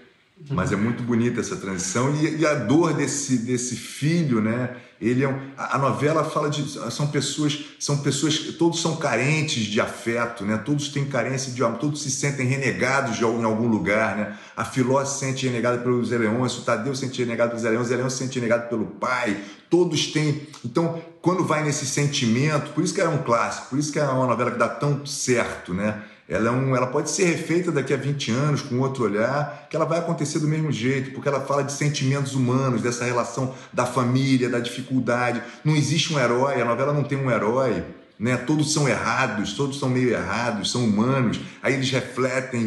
mas 0.50 0.72
é 0.72 0.76
muito 0.76 1.02
bonita 1.02 1.40
essa 1.40 1.56
transição 1.56 2.14
e, 2.14 2.38
e, 2.38 2.46
a 2.46 2.54
dor 2.54 2.94
desse, 2.94 3.38
desse 3.38 3.74
filho, 3.74 4.40
né? 4.40 4.76
Ele 5.00 5.22
é 5.22 5.28
um, 5.28 5.38
a 5.56 5.78
novela 5.78 6.24
fala 6.24 6.48
de 6.48 6.68
são 6.90 7.06
pessoas 7.08 7.64
são 7.78 7.98
pessoas 7.98 8.38
todos 8.58 8.80
são 8.80 8.96
carentes 8.96 9.64
de 9.64 9.80
afeto, 9.80 10.44
né? 10.44 10.56
Todos 10.64 10.88
têm 10.88 11.04
carência 11.04 11.52
de 11.52 11.62
amor, 11.62 11.78
todos 11.78 12.02
se 12.02 12.10
sentem 12.10 12.46
renegados 12.46 13.16
de, 13.16 13.24
em 13.24 13.44
algum 13.44 13.68
lugar, 13.68 14.16
né? 14.16 14.36
A 14.56 14.64
Filó 14.64 15.04
se 15.04 15.18
sente 15.18 15.46
renegada 15.46 15.78
pelos 15.78 16.08
Zé 16.08 16.18
Leôncio, 16.18 16.62
o 16.62 16.64
Tadeu 16.64 16.94
se 16.94 17.02
sente 17.02 17.22
renegado 17.22 17.50
pelos 17.50 17.62
Zé 17.62 17.70
Leôncio, 17.70 17.86
o 17.86 17.90
Zé 17.90 17.96
Leôncio 17.96 18.18
se 18.18 18.24
sente 18.24 18.38
renegado 18.38 18.68
pelo 18.68 18.86
pai. 18.86 19.36
Todos 19.68 20.06
têm. 20.06 20.46
Então, 20.64 21.02
quando 21.20 21.44
vai 21.44 21.62
nesse 21.62 21.84
sentimento, 21.84 22.72
por 22.72 22.82
isso 22.82 22.94
que 22.94 23.00
é 23.00 23.08
um 23.08 23.18
clássico, 23.18 23.68
por 23.68 23.78
isso 23.78 23.92
que 23.92 23.98
é 23.98 24.04
uma 24.04 24.26
novela 24.26 24.50
que 24.50 24.58
dá 24.58 24.68
tão 24.68 25.04
certo, 25.04 25.74
né? 25.74 26.02
Ela, 26.28 26.48
é 26.48 26.52
um, 26.52 26.76
ela 26.76 26.88
pode 26.88 27.10
ser 27.10 27.24
refeita 27.24 27.72
daqui 27.72 27.94
a 27.94 27.96
20 27.96 28.30
anos, 28.32 28.60
com 28.60 28.78
outro 28.80 29.04
olhar, 29.04 29.66
que 29.70 29.74
ela 29.74 29.86
vai 29.86 29.98
acontecer 29.98 30.38
do 30.38 30.46
mesmo 30.46 30.70
jeito, 30.70 31.12
porque 31.12 31.26
ela 31.26 31.40
fala 31.40 31.64
de 31.64 31.72
sentimentos 31.72 32.34
humanos, 32.34 32.82
dessa 32.82 33.04
relação 33.04 33.54
da 33.72 33.86
família, 33.86 34.50
da 34.50 34.60
dificuldade. 34.60 35.42
Não 35.64 35.74
existe 35.74 36.12
um 36.12 36.18
herói, 36.18 36.60
a 36.60 36.66
novela 36.66 36.92
não 36.92 37.02
tem 37.02 37.16
um 37.16 37.30
herói, 37.30 37.82
né? 38.18 38.36
Todos 38.36 38.74
são 38.74 38.86
errados, 38.86 39.54
todos 39.54 39.78
são 39.78 39.88
meio 39.88 40.10
errados, 40.10 40.70
são 40.70 40.84
humanos. 40.84 41.40
Aí 41.62 41.72
eles 41.72 41.90
refletem, 41.90 42.62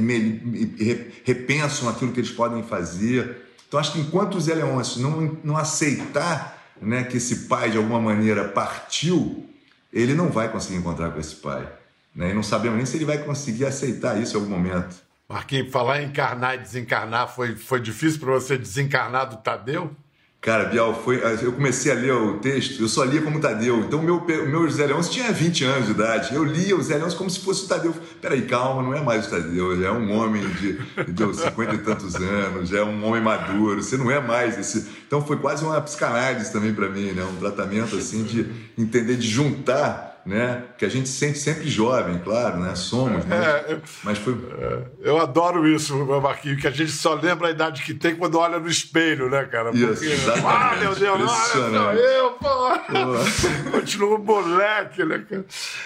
repensam 1.23 1.87
aquilo 1.87 2.11
que 2.11 2.19
eles 2.19 2.31
podem 2.31 2.63
fazer. 2.63 3.45
Então 3.67 3.79
acho 3.79 3.91
que 3.91 3.99
enquanto 3.99 4.35
o 4.35 4.41
Zé 4.41 4.55
Leôncio 4.55 4.99
não, 5.01 5.37
não 5.43 5.57
aceitar 5.57 6.59
né, 6.81 7.03
que 7.03 7.17
esse 7.17 7.47
pai 7.47 7.69
de 7.69 7.77
alguma 7.77 8.01
maneira 8.01 8.45
partiu, 8.45 9.45
ele 9.93 10.15
não 10.15 10.29
vai 10.29 10.51
conseguir 10.51 10.77
encontrar 10.77 11.11
com 11.11 11.19
esse 11.19 11.35
pai. 11.35 11.80
Né? 12.15 12.31
E 12.31 12.33
não 12.33 12.43
sabemos 12.43 12.77
nem 12.77 12.85
se 12.85 12.97
ele 12.97 13.05
vai 13.05 13.17
conseguir 13.19 13.65
aceitar 13.65 14.21
isso 14.21 14.37
em 14.37 14.41
algum 14.41 14.51
momento. 14.51 14.95
Marquinhos, 15.29 15.71
falar 15.71 16.01
em 16.01 16.07
encarnar 16.07 16.55
e 16.55 16.57
desencarnar, 16.57 17.33
foi, 17.33 17.55
foi 17.55 17.79
difícil 17.79 18.19
para 18.19 18.33
você 18.33 18.57
desencarnar 18.57 19.29
do 19.29 19.37
Tadeu? 19.37 19.95
Cara, 20.41 20.65
Bial, 20.65 20.99
foi, 21.03 21.21
eu 21.43 21.53
comecei 21.53 21.91
a 21.91 21.95
ler 21.95 22.13
o 22.13 22.39
texto, 22.39 22.81
eu 22.81 22.87
só 22.87 23.03
lia 23.03 23.21
como 23.21 23.39
Tadeu. 23.39 23.81
Então, 23.81 24.01
meu, 24.01 24.25
meu 24.25 24.67
Zé 24.71 24.87
Leôncio 24.87 25.11
tinha 25.13 25.31
20 25.31 25.63
anos 25.65 25.85
de 25.85 25.91
idade. 25.91 26.33
Eu 26.33 26.43
lia 26.43 26.75
o 26.75 26.81
Zé 26.81 26.97
Leôncio 26.97 27.15
como 27.15 27.29
se 27.29 27.41
fosse 27.41 27.65
o 27.65 27.67
Tadeu. 27.67 27.93
Peraí, 28.19 28.41
calma, 28.41 28.81
não 28.81 28.91
é 28.91 29.01
mais 29.01 29.27
o 29.27 29.29
Tadeu. 29.29 29.79
Já 29.79 29.89
é 29.89 29.91
um 29.91 30.11
homem 30.11 30.43
de, 30.49 30.79
de 31.13 31.35
50 31.35 31.75
e 31.75 31.77
tantos 31.77 32.15
anos, 32.15 32.69
já 32.69 32.79
é 32.79 32.83
um 32.83 33.05
homem 33.05 33.21
maduro. 33.21 33.83
Você 33.83 33.95
não 33.97 34.09
é 34.09 34.19
mais 34.19 34.57
esse. 34.57 34.89
Então, 35.05 35.23
foi 35.23 35.37
quase 35.37 35.63
uma 35.63 35.79
psicanálise 35.79 36.51
também 36.51 36.73
para 36.73 36.89
mim, 36.89 37.11
né? 37.11 37.23
Um 37.23 37.35
tratamento 37.35 37.95
assim 37.95 38.23
de 38.23 38.49
entender, 38.75 39.17
de 39.17 39.27
juntar 39.27 40.10
né? 40.25 40.63
Que 40.77 40.85
a 40.85 40.89
gente 40.89 41.09
se 41.09 41.17
sente 41.17 41.39
sempre 41.39 41.67
jovem, 41.67 42.19
claro, 42.19 42.59
né? 42.59 42.75
Somos, 42.75 43.25
mas, 43.25 43.43
é, 43.43 43.81
mas 44.03 44.17
foi. 44.17 44.33
É, 44.33 44.83
eu 45.01 45.17
adoro 45.19 45.67
isso, 45.67 45.95
meu 46.05 46.21
Marquinhos, 46.21 46.61
que 46.61 46.67
a 46.67 46.71
gente 46.71 46.91
só 46.91 47.13
lembra 47.13 47.47
a 47.47 47.51
idade 47.51 47.83
que 47.83 47.93
tem 47.93 48.15
quando 48.15 48.37
olha 48.37 48.59
no 48.59 48.67
espelho, 48.67 49.29
né, 49.29 49.43
cara? 49.45 49.71
Porque, 49.71 49.85
isso, 49.85 50.05
exatamente. 50.05 50.47
Ah, 50.47 50.75
meu 50.79 50.95
Deus, 50.95 51.19
olha 51.19 51.27
só 51.27 51.93
eu, 51.93 52.31
pô! 52.31 53.71
Continuo 53.71 54.17
moleque, 54.19 55.03
né, 55.03 55.25
cara? 55.27 55.45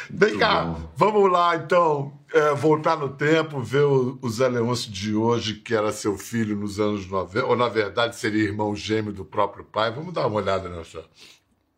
Vem 0.09 0.29
Muito 0.29 0.39
cá, 0.39 0.63
bom. 0.63 0.91
vamos 0.95 1.31
lá, 1.31 1.55
então. 1.55 2.13
É, 2.33 2.53
voltar 2.53 2.97
no 2.97 3.09
tempo, 3.09 3.61
ver 3.61 3.83
o, 3.83 4.17
o 4.21 4.29
Zé 4.29 4.49
Leôncio 4.49 4.91
de 4.91 5.15
hoje, 5.15 5.53
que 5.53 5.73
era 5.73 5.93
seu 5.93 6.17
filho 6.17 6.53
nos 6.53 6.81
anos 6.81 7.07
90, 7.07 7.45
ou 7.45 7.55
na 7.55 7.69
verdade 7.69 8.17
seria 8.17 8.43
irmão 8.43 8.75
gêmeo 8.75 9.13
do 9.13 9.23
próprio 9.23 9.63
pai. 9.63 9.89
Vamos 9.91 10.13
dar 10.13 10.27
uma 10.27 10.41
olhada 10.41 10.67
nessa 10.67 11.05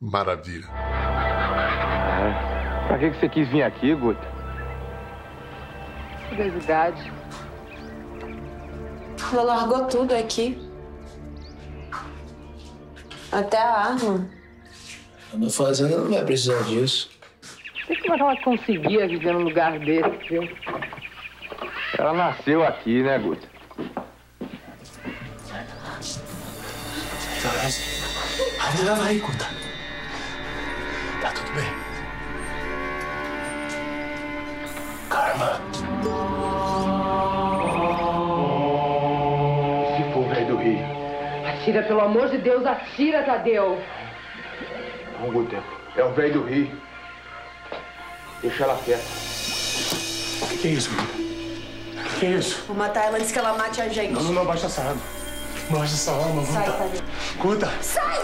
maravilha. 0.01 0.67
Pra 2.87 2.97
que 2.97 3.09
você 3.09 3.27
quis 3.27 3.47
vir 3.49 3.63
aqui, 3.63 3.93
Guta? 3.93 4.25
Curiosidade. 6.29 7.11
Ela 9.33 9.43
largou 9.43 9.85
tudo 9.87 10.15
aqui. 10.15 10.57
Até 13.31 13.57
a 13.57 13.71
arma. 13.71 14.29
A 15.33 15.37
minha 15.37 15.51
fazenda 15.51 15.97
não 15.97 16.09
vai 16.09 16.23
precisar 16.23 16.63
disso. 16.63 17.09
Não 17.75 17.85
sei 17.87 17.97
como 17.97 18.13
ela 18.15 18.41
conseguia 18.41 19.07
viver 19.07 19.33
num 19.33 19.43
lugar 19.43 19.77
desse, 19.79 20.29
viu? 20.29 20.49
Ela 21.97 22.13
nasceu 22.13 22.63
aqui, 22.63 23.03
né, 23.03 23.19
Guta? 23.19 23.47
Vai, 28.85 28.95
vai, 28.95 29.17
Guta. 29.17 29.66
Atira, 41.67 41.83
pelo 41.83 41.99
amor 41.99 42.29
de 42.29 42.37
Deus, 42.37 42.65
atira, 42.65 43.23
Tadeu. 43.23 43.77
Não, 45.19 45.29
Guter. 45.29 45.61
É 45.97 46.03
o 46.05 46.13
velho 46.13 46.35
do 46.35 46.43
Rio. 46.45 46.71
Deixa 48.41 48.63
ela 48.63 48.79
quieta. 48.85 49.03
O 50.43 50.47
que, 50.47 50.57
que 50.59 50.67
é 50.69 50.71
isso, 50.71 50.89
O 50.91 52.19
que, 52.19 52.25
é 52.25 52.29
isso? 52.29 52.63
Vou 52.67 52.77
matar 52.77 53.07
ela 53.07 53.17
antes 53.17 53.33
que 53.33 53.37
ela 53.37 53.51
mate 53.57 53.81
a 53.81 53.89
gente. 53.89 54.13
Não, 54.13 54.23
não, 54.23 54.31
não, 54.31 54.45
baixa 54.45 54.67
essa 54.67 54.81
arma. 54.81 55.01
Baixa 55.69 55.93
essa 55.93 56.11
arma, 56.13 56.45
Sai, 56.45 56.65
Tadeu. 56.65 57.01
Guta. 57.37 57.69
Sai! 57.81 58.17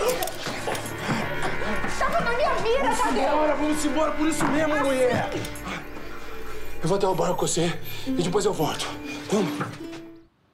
Tava 1.99 2.21
na 2.21 2.38
minha 2.38 2.53
vida, 2.53 2.82
vamos 2.82 2.97
Tadeu! 2.97 3.23
Embora, 3.23 3.56
vamos 3.56 3.86
embora, 3.86 4.12
por 4.13 4.27
isso 4.29 4.45
mesmo, 4.45 4.75
mulher! 4.77 5.29
Eu 6.82 6.88
vou 6.88 6.95
até 6.95 7.08
o 7.08 7.13
bar 7.13 7.34
com 7.34 7.45
você 7.45 7.77
e 8.08 8.12
depois 8.12 8.45
eu 8.45 8.53
volto. 8.53 8.88
Vamos. 9.29 9.67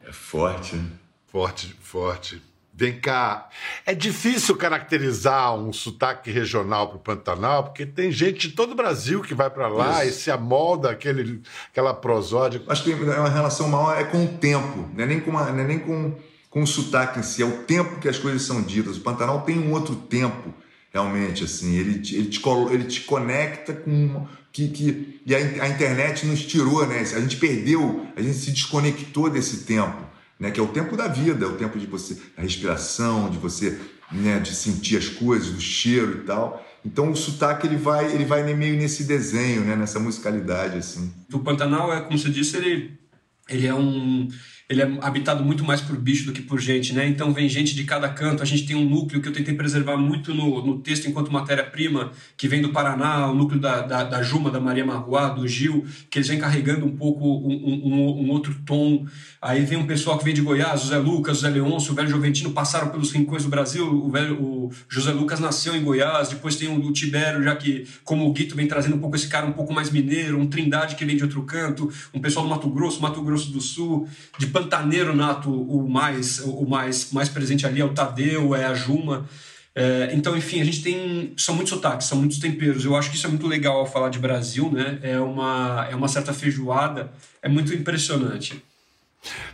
É 0.08 0.12
forte, 0.12 0.76
né? 0.76 0.90
Forte, 1.28 1.68
forte. 1.84 2.49
Vem 2.80 2.98
cá, 2.98 3.50
é 3.86 3.94
difícil 3.94 4.56
caracterizar 4.56 5.54
um 5.54 5.74
sotaque 5.74 6.32
regional 6.32 6.88
para 6.88 6.96
o 6.96 7.00
Pantanal, 7.02 7.66
porque 7.66 7.86
tem 7.86 8.10
gente 8.10 8.48
de 8.48 8.56
todo 8.56 8.72
o 8.72 8.76
Brasil 8.76 9.22
que 9.22 9.34
vai 9.34 9.50
para 9.50 9.68
lá 9.68 10.06
Isso. 10.06 10.14
e 10.14 10.22
se 10.22 10.32
amolda 10.32 10.90
aquele, 10.90 11.42
aquela 11.70 11.94
prosódia. 11.94 12.62
Acho 12.70 12.86
que 12.86 12.94
uma 12.94 13.28
relação 13.28 13.68
maior 13.68 14.00
é 14.00 14.06
com 14.06 14.24
o 14.24 14.28
tempo, 14.30 14.90
não 14.96 15.04
é 15.04 15.08
nem 15.08 15.20
com, 15.20 15.30
uma, 15.30 15.50
é 15.50 15.52
nem 15.66 15.78
com, 15.78 16.16
com 16.50 16.64
o 16.64 16.66
sotaque 16.66 17.20
em 17.20 17.24
si, 17.24 17.44
é 17.44 17.46
o 17.46 17.64
tempo 17.64 18.00
que 18.00 18.08
as 18.08 18.18
coisas 18.18 18.44
são 18.44 18.62
ditas. 18.62 18.96
O 18.96 19.02
Pantanal 19.02 19.42
tem 19.42 19.60
um 19.60 19.74
outro 19.74 19.98
tempo, 19.98 20.54
realmente, 20.94 21.44
assim, 21.44 21.76
ele, 21.76 21.96
ele, 22.14 22.30
te, 22.30 22.42
ele 22.72 22.84
te 22.86 23.02
conecta 23.02 23.74
com 23.74 24.26
que, 24.54 24.70
que 24.70 25.22
e 25.26 25.36
a, 25.36 25.38
a, 25.38 25.68
internet 25.68 26.26
nos 26.26 26.46
tirou, 26.46 26.88
né? 26.88 27.02
A 27.02 27.20
gente 27.20 27.36
perdeu, 27.36 28.08
a 28.16 28.22
gente 28.22 28.38
se 28.38 28.52
desconectou 28.52 29.30
desse 29.30 29.66
tempo, 29.66 30.02
né? 30.40 30.52
Que 30.52 30.60
é 30.60 30.64
o 30.64 30.68
tempo 30.68 30.96
da 30.96 31.08
vida, 31.08 31.46
é 31.46 31.48
o 31.48 31.58
tempo 31.58 31.78
de 31.78 31.86
você, 31.86 32.18
a 32.38 32.42
respiração, 32.42 33.30
de 33.30 33.38
você, 33.38 33.80
né? 34.12 34.40
De 34.40 34.56
sentir 34.56 34.98
as 34.98 35.10
coisas, 35.10 35.50
do 35.50 35.62
cheiro 35.62 36.20
e 36.20 36.26
tal. 36.26 36.66
Então 36.86 37.12
o 37.12 37.16
sotaque 37.16 37.68
ele 37.68 37.76
vai, 37.76 38.14
ele 38.14 38.26
vai 38.26 38.42
meio 38.54 38.78
nesse 38.78 39.04
desenho, 39.04 39.62
né? 39.62 39.76
Nessa 39.76 40.00
musicalidade 40.00 40.78
assim. 40.78 41.12
O 41.34 41.40
Pantanal 41.40 41.94
é, 41.94 42.02
como 42.02 42.18
você 42.18 42.30
disse, 42.30 42.56
ele, 42.58 42.98
ele 43.50 43.68
é 43.68 43.74
um 43.74 44.30
ele 44.70 44.84
é 44.84 44.98
habitado 45.02 45.44
muito 45.44 45.64
mais 45.64 45.82
por 45.82 45.98
bicho 45.98 46.28
do 46.28 46.32
que 46.32 46.44
por 46.44 46.60
gente, 46.60 46.94
né? 46.94 47.08
Então 47.08 47.34
vem 47.34 47.50
gente 47.50 47.74
de 47.74 47.84
cada 47.86 48.08
canto. 48.08 48.44
A 48.44 48.46
gente 48.46 48.68
tem 48.68 48.76
um 48.76 48.88
núcleo 48.88 49.20
que 49.20 49.28
eu 49.28 49.34
tentei 49.34 49.56
preservar 49.56 49.98
muito 49.98 50.32
no, 50.32 50.64
no 50.64 50.78
texto 50.78 51.08
enquanto 51.08 51.34
matéria-prima, 51.34 52.12
que 52.38 52.48
vem 52.48 52.62
do 52.62 52.70
Paraná, 52.70 53.32
o 53.32 53.34
núcleo 53.34 53.60
da, 53.60 53.82
da, 53.82 54.04
da, 54.04 54.22
Juma, 54.22 54.52
da 54.52 54.60
Maria 54.60 54.86
Marruá, 54.86 55.30
do 55.30 55.48
Gil, 55.48 55.88
que 56.08 56.20
eles 56.20 56.28
vêm 56.28 56.38
carregando 56.38 56.86
um 56.86 56.96
pouco 56.96 57.26
um, 57.26 57.52
um, 57.52 58.26
um, 58.26 58.30
outro 58.30 58.54
tom. 58.64 59.08
Aí 59.42 59.66
vem 59.66 59.80
um 59.80 59.88
pessoal 59.88 60.20
que 60.20 60.24
vem 60.24 60.36
de 60.36 60.42
Goiás, 60.42 60.84
o 60.84 60.88
Zé 60.88 61.00
Lucas, 61.00 61.40
o 61.40 61.42
Zé 61.42 61.50
Leôncio, 61.50 61.92
o 61.92 61.96
velho 61.96 62.10
Joventino 62.10 62.52
passaram 62.52 62.90
pelos 62.90 63.12
rincões 63.12 63.44
do 63.44 63.50
Brasil. 63.50 63.92
O, 63.92 64.12
velho, 64.12 64.40
o 64.40 64.72
José 64.88 65.12
Lucas 65.12 65.40
nasceu 65.40 65.76
em 65.76 65.82
Goiás, 65.82 66.30
depois 66.30 66.56
tem 66.56 66.68
o, 66.68 66.76
o 66.86 66.94
Tibério, 66.94 67.42
já 67.42 67.56
que, 67.56 67.88
como 68.04 68.28
o 68.28 68.32
Guito 68.32 68.56
vem 68.56 68.68
trazendo 68.68 68.98
um 68.98 69.00
pouco 69.00 69.16
esse 69.16 69.28
cara 69.28 69.48
um 69.48 69.54
pouco 69.54 69.74
mais 69.74 69.90
mineiro, 69.90 70.40
um 70.40 70.46
Trindade 70.46 70.96
que 70.96 71.06
vem 71.06 71.18
de 71.18 71.24
outro 71.24 71.42
canto, 71.42 71.92
um 72.14 72.22
pessoal 72.22 72.46
do 72.46 72.52
Mato 72.52 72.70
Grosso, 72.70 73.02
Mato 73.02 73.20
Grosso 73.24 73.52
do 73.52 73.62
Sul, 73.62 74.08
de 74.38 74.46
Pantaneiro 74.60 75.16
Nato, 75.16 75.50
o 75.50 75.90
mais, 75.90 76.40
o 76.40 76.66
mais, 76.66 77.12
mais 77.12 77.30
presente 77.30 77.66
ali 77.66 77.80
é 77.80 77.86
o 77.86 77.94
Tadeu, 77.94 78.54
é 78.54 78.66
a 78.66 78.74
Juma. 78.74 79.28
É, 79.74 80.10
então, 80.14 80.36
enfim, 80.36 80.60
a 80.60 80.66
gente 80.66 80.84
tem. 80.84 81.34
São 81.38 81.56
muitos 81.56 81.74
sotaques, 81.74 82.08
são 82.08 82.18
muitos 82.18 82.40
temperos. 82.40 82.84
Eu 82.84 82.96
acho 82.96 83.10
que 83.10 83.16
isso 83.16 83.26
é 83.26 83.30
muito 83.30 83.48
legal 83.48 83.78
ao 83.78 83.86
falar 83.86 84.10
de 84.10 84.20
Brasil, 84.20 84.70
né? 84.70 85.00
É 85.02 85.20
uma, 85.20 85.88
é 85.90 85.96
uma 85.96 86.10
certa 86.10 86.34
feijoada, 86.34 87.12
é 87.42 87.48
muito 87.48 87.74
impressionante. 87.74 88.62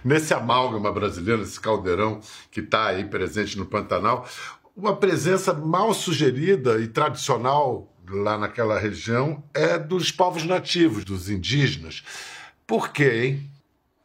Nesse 0.04 0.34
amálgama 0.34 0.92
brasileiro, 0.92 1.44
esse 1.44 1.60
caldeirão 1.60 2.20
que 2.52 2.60
está 2.60 2.88
aí 2.88 3.06
presente 3.06 3.58
no 3.58 3.66
Pantanal, 3.66 4.28
uma 4.76 4.96
presença 4.96 5.54
mal 5.54 5.94
sugerida 5.94 6.80
e 6.80 6.88
tradicional 6.88 7.92
lá 8.10 8.38
naquela 8.38 8.80
região 8.80 9.44
é 9.54 9.78
dos 9.78 10.12
povos 10.12 10.44
nativos, 10.44 11.04
dos 11.04 11.30
indígenas. 11.30 12.04
Por 12.68 12.90
quê, 12.90 13.24
hein? 13.24 13.55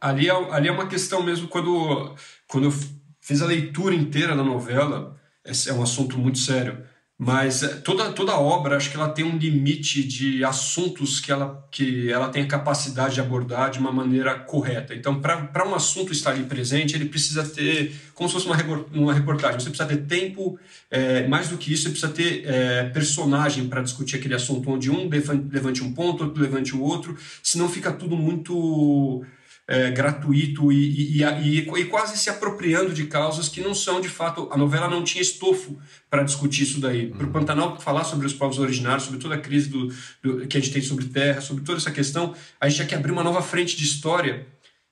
Ali 0.01 0.29
é, 0.29 0.53
ali 0.53 0.69
é 0.69 0.73
uma 0.73 0.87
questão 0.87 1.23
mesmo 1.23 1.49
quando, 1.49 2.15
quando 2.49 2.65
eu 2.65 2.75
fiz 3.21 3.43
a 3.43 3.47
leitura 3.47 3.95
inteira 3.95 4.35
da 4.35 4.43
novela, 4.43 5.17
é 5.45 5.73
um 5.73 5.83
assunto 5.83 6.19
muito 6.19 6.39
sério. 6.39 6.79
Mas 7.23 7.63
é, 7.63 7.69
toda, 7.69 8.11
toda 8.13 8.35
obra, 8.35 8.79
acho 8.79 8.91
que 8.91 8.97
ela 8.97 9.11
tem 9.11 9.27
um 9.27 9.37
limite 9.37 10.03
de 10.03 10.43
assuntos 10.43 11.21
que 11.21 11.31
ela, 11.31 11.69
que 11.71 12.11
ela 12.11 12.31
tem 12.31 12.45
a 12.45 12.47
capacidade 12.47 13.13
de 13.13 13.21
abordar 13.21 13.71
de 13.71 13.79
uma 13.79 13.93
maneira 13.93 14.39
correta. 14.39 14.95
Então, 14.95 15.21
para 15.21 15.69
um 15.69 15.75
assunto 15.75 16.13
estar 16.13 16.31
ali 16.31 16.45
presente, 16.45 16.95
ele 16.95 17.05
precisa 17.05 17.45
ter, 17.45 17.95
como 18.15 18.27
se 18.27 18.37
fosse 18.37 18.47
uma, 18.47 18.57
uma 18.95 19.13
reportagem, 19.13 19.61
você 19.61 19.69
precisa 19.69 19.87
ter 19.87 20.07
tempo, 20.07 20.59
é, 20.91 21.29
mais 21.29 21.49
do 21.49 21.59
que 21.59 21.71
isso, 21.71 21.83
você 21.83 21.91
precisa 21.91 22.11
ter 22.11 22.47
é, 22.47 22.85
personagem 22.85 23.69
para 23.69 23.83
discutir 23.83 24.17
aquele 24.17 24.35
assunto, 24.35 24.71
onde 24.71 24.91
um 24.91 25.07
levante 25.07 25.85
um 25.85 25.93
ponto, 25.93 26.25
outro 26.25 26.43
levante 26.43 26.75
o 26.75 26.81
outro, 26.81 27.19
senão 27.43 27.69
fica 27.69 27.93
tudo 27.93 28.17
muito 28.17 29.23
é, 29.71 29.89
gratuito 29.89 30.73
e, 30.73 31.21
e, 31.21 31.23
e, 31.23 31.59
e, 31.59 31.85
quase 31.85 32.19
se 32.19 32.29
apropriando 32.29 32.93
de 32.93 33.07
causas 33.07 33.49
que 33.49 33.61
não 33.61 33.73
são 33.73 34.01
de 34.01 34.09
fato. 34.09 34.49
A 34.51 34.57
novela 34.57 34.91
não 34.91 35.05
tinha 35.05 35.23
estofo 35.23 35.79
para 36.11 36.25
discutir 36.25 36.65
isso 36.65 36.81
daí. 36.81 37.07
Para 37.07 37.23
o 37.23 37.27
uhum. 37.27 37.33
Pantanal 37.33 37.81
falar 37.81 38.03
sobre 38.03 38.27
os 38.27 38.33
povos 38.33 38.59
originários, 38.59 39.05
sobre 39.05 39.21
toda 39.21 39.37
a 39.37 39.39
crise 39.39 39.69
do, 39.69 39.87
do, 40.21 40.45
que 40.49 40.57
a 40.57 40.61
gente 40.61 40.73
tem 40.73 40.83
sobre 40.83 41.05
terra, 41.05 41.41
sobre 41.41 41.63
toda 41.63 41.79
essa 41.79 41.93
questão, 41.93 42.35
a 42.61 42.69
gente 42.69 42.79
tinha 42.79 42.89
que 42.89 42.97
abrir 42.97 43.13
uma 43.13 43.23
nova 43.23 43.41
frente 43.43 43.77
de 43.77 43.85
história 43.85 44.45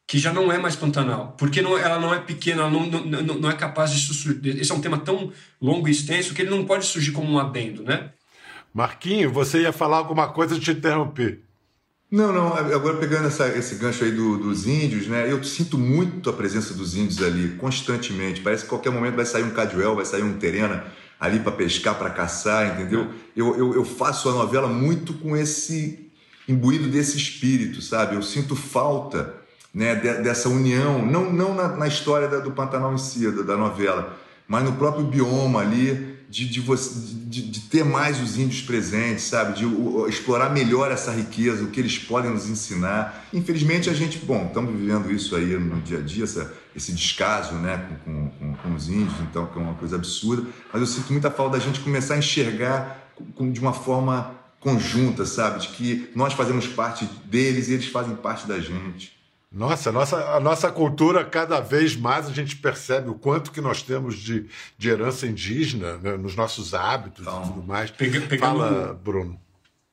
que 0.07 0.17
já 0.17 0.33
não 0.33 0.51
é 0.53 0.59
mais 0.59 0.77
Pantanal, 0.77 1.35
porque 1.37 1.61
não, 1.61 1.77
ela 1.77 1.99
não 1.99 2.15
é 2.15 2.21
pequena, 2.21 2.63
ela 2.63 2.71
não, 2.71 2.87
não, 2.87 3.35
não 3.41 3.51
é 3.51 3.55
capaz 3.55 3.91
de 3.91 4.01
surgir. 4.01 4.61
Esse 4.61 4.71
é 4.71 4.75
um 4.77 4.81
tema 4.81 4.99
tão 4.99 5.33
longo 5.61 5.89
e 5.89 5.91
extenso 5.91 6.33
que 6.33 6.41
ele 6.41 6.51
não 6.51 6.65
pode 6.65 6.87
surgir 6.87 7.11
como 7.11 7.29
um 7.29 7.39
adendo, 7.39 7.83
né? 7.83 8.11
Marquinho, 8.73 9.33
você 9.33 9.63
ia 9.63 9.73
falar 9.73 9.97
alguma 9.97 10.29
coisa 10.29 10.55
de 10.55 10.61
te 10.61 10.71
interromper. 10.71 11.48
Não, 12.11 12.33
não. 12.33 12.55
Agora 12.55 12.97
pegando 12.97 13.27
essa, 13.27 13.49
esse 13.49 13.75
gancho 13.75 14.03
aí 14.03 14.11
do, 14.11 14.39
dos 14.39 14.67
índios, 14.67 15.07
né? 15.07 15.31
Eu 15.31 15.45
sinto 15.45 15.77
muito 15.77 16.31
a 16.31 16.33
presença 16.33 16.73
dos 16.73 16.97
índios 16.97 17.23
ali, 17.23 17.57
constantemente. 17.57 18.41
Parece 18.41 18.63
que 18.63 18.69
qualquer 18.71 18.91
momento 18.91 19.15
vai 19.15 19.27
sair 19.27 19.43
um 19.43 19.51
caduel, 19.51 19.95
vai 19.95 20.07
sair 20.07 20.23
um 20.23 20.39
terena 20.39 20.87
ali 21.21 21.41
para 21.41 21.53
pescar, 21.53 21.97
para 21.97 22.11
caçar, 22.11 22.75
entendeu? 22.75 23.09
Eu, 23.37 23.57
eu, 23.59 23.75
eu, 23.75 23.85
faço 23.85 24.29
a 24.29 24.33
novela 24.33 24.69
muito 24.69 25.13
com 25.15 25.37
esse 25.37 26.11
imbuído 26.49 26.89
desse 26.89 27.17
espírito, 27.17 27.83
sabe? 27.83 28.15
Eu 28.15 28.23
sinto 28.23 28.57
falta 28.57 29.35
né, 29.75 29.95
dessa 29.95 30.49
união, 30.49 31.05
não, 31.05 31.31
não 31.31 31.55
na, 31.55 31.69
na 31.77 31.87
história 31.87 32.27
da, 32.27 32.39
do 32.39 32.53
Pantanal 32.53 32.95
em 32.95 32.99
si, 32.99 33.31
da, 33.31 33.43
da 33.43 33.57
novela, 33.57 34.17
mas 34.47 34.65
no 34.65 34.73
próprio 34.73 35.05
bioma 35.05 35.61
ali, 35.61 36.18
de, 36.29 36.47
de, 36.47 36.61
você, 36.61 36.91
de, 37.27 37.43
de, 37.43 37.61
ter 37.63 37.85
mais 37.85 38.21
os 38.21 38.39
índios 38.39 38.61
presentes, 38.61 39.25
sabe? 39.25 39.59
De 39.59 39.65
explorar 40.09 40.51
melhor 40.51 40.93
essa 40.93 41.11
riqueza, 41.11 41.65
o 41.65 41.71
que 41.71 41.81
eles 41.81 41.99
podem 41.99 42.31
nos 42.31 42.49
ensinar. 42.49 43.27
Infelizmente, 43.33 43.89
a 43.89 43.95
gente, 43.95 44.19
bom, 44.19 44.47
estamos 44.47 44.79
vivendo 44.79 45.11
isso 45.11 45.35
aí 45.35 45.47
no 45.59 45.81
dia 45.81 45.99
a 45.99 46.03
dia, 46.03 46.25
essa, 46.25 46.55
esse 46.77 46.93
descaso 46.93 47.55
né, 47.55 47.89
com, 48.05 48.29
com, 48.31 48.55
com, 48.55 48.75
os 48.75 48.89
índios, 48.89 49.15
então, 49.23 49.47
que 49.47 49.59
é 49.59 49.63
uma 49.63 49.75
coisa 49.75 49.97
absurda. 49.97 50.47
Mas 50.71 50.83
eu 50.83 50.87
sinto 50.87 51.13
muita 51.13 51.31
falta 51.31 51.57
da 51.57 51.65
gente 51.65 51.81
começar 51.81 52.15
a 52.15 52.19
enxergar 52.19 53.11
com, 53.35 53.51
de 53.51 53.61
uma 53.61 53.73
forma 53.73 54.35
conjunta, 54.61 55.25
sabe? 55.25 55.61
De 55.61 55.69
que 55.69 56.11
nós 56.15 56.35
fazemos 56.35 56.67
parte 56.67 57.07
deles 57.25 57.69
e 57.69 57.73
eles 57.73 57.87
fazem 57.87 58.15
parte 58.17 58.47
da 58.47 58.61
gente. 58.61 59.18
Nossa, 59.51 59.89
a 59.89 59.93
nossa, 59.93 60.17
a 60.37 60.41
nossa 60.41 60.71
cultura, 60.71 61.25
cada 61.25 61.59
vez 61.61 61.97
mais 61.97 62.27
a 62.27 62.33
gente 62.33 62.57
percebe 62.57 63.09
o 63.09 63.15
quanto 63.15 63.51
que 63.51 63.63
nós 63.63 63.83
temos 63.83 64.17
de, 64.19 64.47
de 64.77 64.89
herança 64.91 65.27
indígena 65.27 65.97
né, 65.99 66.17
nos 66.19 66.37
nossos 66.37 66.75
hábitos 66.75 67.27
então, 67.27 67.43
e 67.43 67.47
tudo 67.47 67.63
mais. 67.63 67.91
Pega, 67.91 68.21
Fala, 68.39 68.93
um, 68.93 68.95
Bruno. 68.95 69.41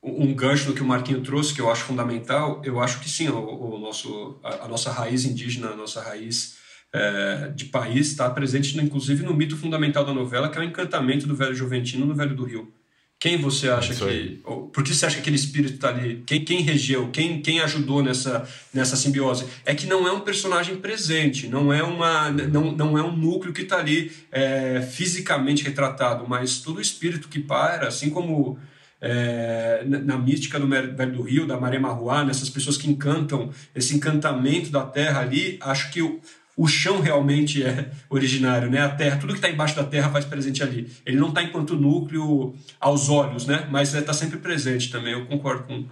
Um 0.02 0.34
gancho 0.34 0.66
do 0.66 0.74
que 0.74 0.82
o 0.82 0.86
Marquinho 0.86 1.22
trouxe, 1.22 1.54
que 1.54 1.60
eu 1.60 1.70
acho 1.70 1.84
fundamental, 1.84 2.60
eu 2.64 2.78
acho 2.80 3.00
que 3.00 3.08
sim, 3.08 3.28
o, 3.28 3.38
o 3.38 3.78
nosso, 3.78 4.38
a, 4.44 4.66
a, 4.66 4.68
nossa 4.68 4.92
raiz 4.92 5.24
indígena, 5.24 5.70
a 5.70 5.76
nossa 5.76 6.02
raiz 6.02 6.58
é, 6.92 7.48
de 7.48 7.64
país 7.64 8.08
está 8.08 8.28
presente, 8.28 8.78
inclusive, 8.78 9.24
no 9.24 9.34
mito 9.34 9.56
fundamental 9.56 10.04
da 10.04 10.12
novela, 10.12 10.50
que 10.50 10.58
é 10.58 10.60
o 10.60 10.64
encantamento 10.64 11.26
do 11.26 11.34
velho 11.34 11.54
Juventino 11.54 12.04
no 12.04 12.14
Velho 12.14 12.36
do 12.36 12.44
Rio. 12.44 12.72
Quem 13.18 13.38
você 13.38 13.70
acha 13.70 13.94
que. 13.94 14.42
Por 14.44 14.84
que 14.84 14.94
você 14.94 15.06
acha 15.06 15.16
que 15.16 15.22
aquele 15.22 15.36
espírito 15.36 15.74
está 15.74 15.88
ali? 15.88 16.22
Quem, 16.26 16.44
quem 16.44 16.60
regeu? 16.60 17.10
Quem, 17.10 17.40
quem 17.40 17.60
ajudou 17.60 18.02
nessa, 18.02 18.46
nessa 18.74 18.94
simbiose? 18.94 19.46
É 19.64 19.74
que 19.74 19.86
não 19.86 20.06
é 20.06 20.12
um 20.12 20.20
personagem 20.20 20.76
presente, 20.76 21.48
não 21.48 21.72
é, 21.72 21.82
uma, 21.82 22.30
não, 22.30 22.72
não 22.72 22.98
é 22.98 23.02
um 23.02 23.16
núcleo 23.16 23.54
que 23.54 23.62
está 23.62 23.78
ali 23.78 24.12
é, 24.30 24.82
fisicamente 24.82 25.64
retratado, 25.64 26.26
mas 26.28 26.58
todo 26.58 26.76
o 26.76 26.80
espírito 26.80 27.28
que 27.28 27.40
para, 27.40 27.88
assim 27.88 28.10
como 28.10 28.58
é, 29.00 29.82
na 29.86 30.18
mística 30.18 30.60
do 30.60 30.68
Velho 30.68 31.12
do 31.12 31.22
Rio, 31.22 31.46
da 31.46 31.58
Maria 31.58 31.80
Marruá, 31.80 32.22
nessas 32.22 32.50
pessoas 32.50 32.76
que 32.76 32.90
encantam, 32.90 33.50
esse 33.74 33.96
encantamento 33.96 34.70
da 34.70 34.84
terra 34.84 35.20
ali, 35.20 35.58
acho 35.62 35.90
que 35.90 36.02
o, 36.02 36.20
o 36.56 36.66
chão 36.66 37.00
realmente 37.00 37.62
é 37.62 37.90
originário, 38.08 38.70
né? 38.70 38.80
A 38.80 38.88
terra, 38.88 39.18
tudo 39.18 39.34
que 39.34 39.38
está 39.38 39.50
embaixo 39.50 39.76
da 39.76 39.84
terra 39.84 40.10
faz 40.10 40.24
presente 40.24 40.62
ali. 40.62 40.90
Ele 41.04 41.18
não 41.18 41.28
está 41.28 41.42
enquanto 41.42 41.76
núcleo 41.76 42.54
aos 42.80 43.10
olhos, 43.10 43.46
né? 43.46 43.68
Mas 43.70 43.92
está 43.92 44.14
sempre 44.14 44.38
presente 44.38 44.90
também. 44.90 45.12
Eu 45.12 45.26
concordo 45.26 45.64
com. 45.64 45.84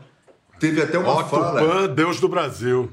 Teve 0.58 0.80
até 0.80 0.98
uma 0.98 1.10
Ó, 1.10 1.24
fala. 1.24 1.60
Tupã, 1.60 1.86
Deus 1.88 2.18
do 2.18 2.28
Brasil. 2.28 2.90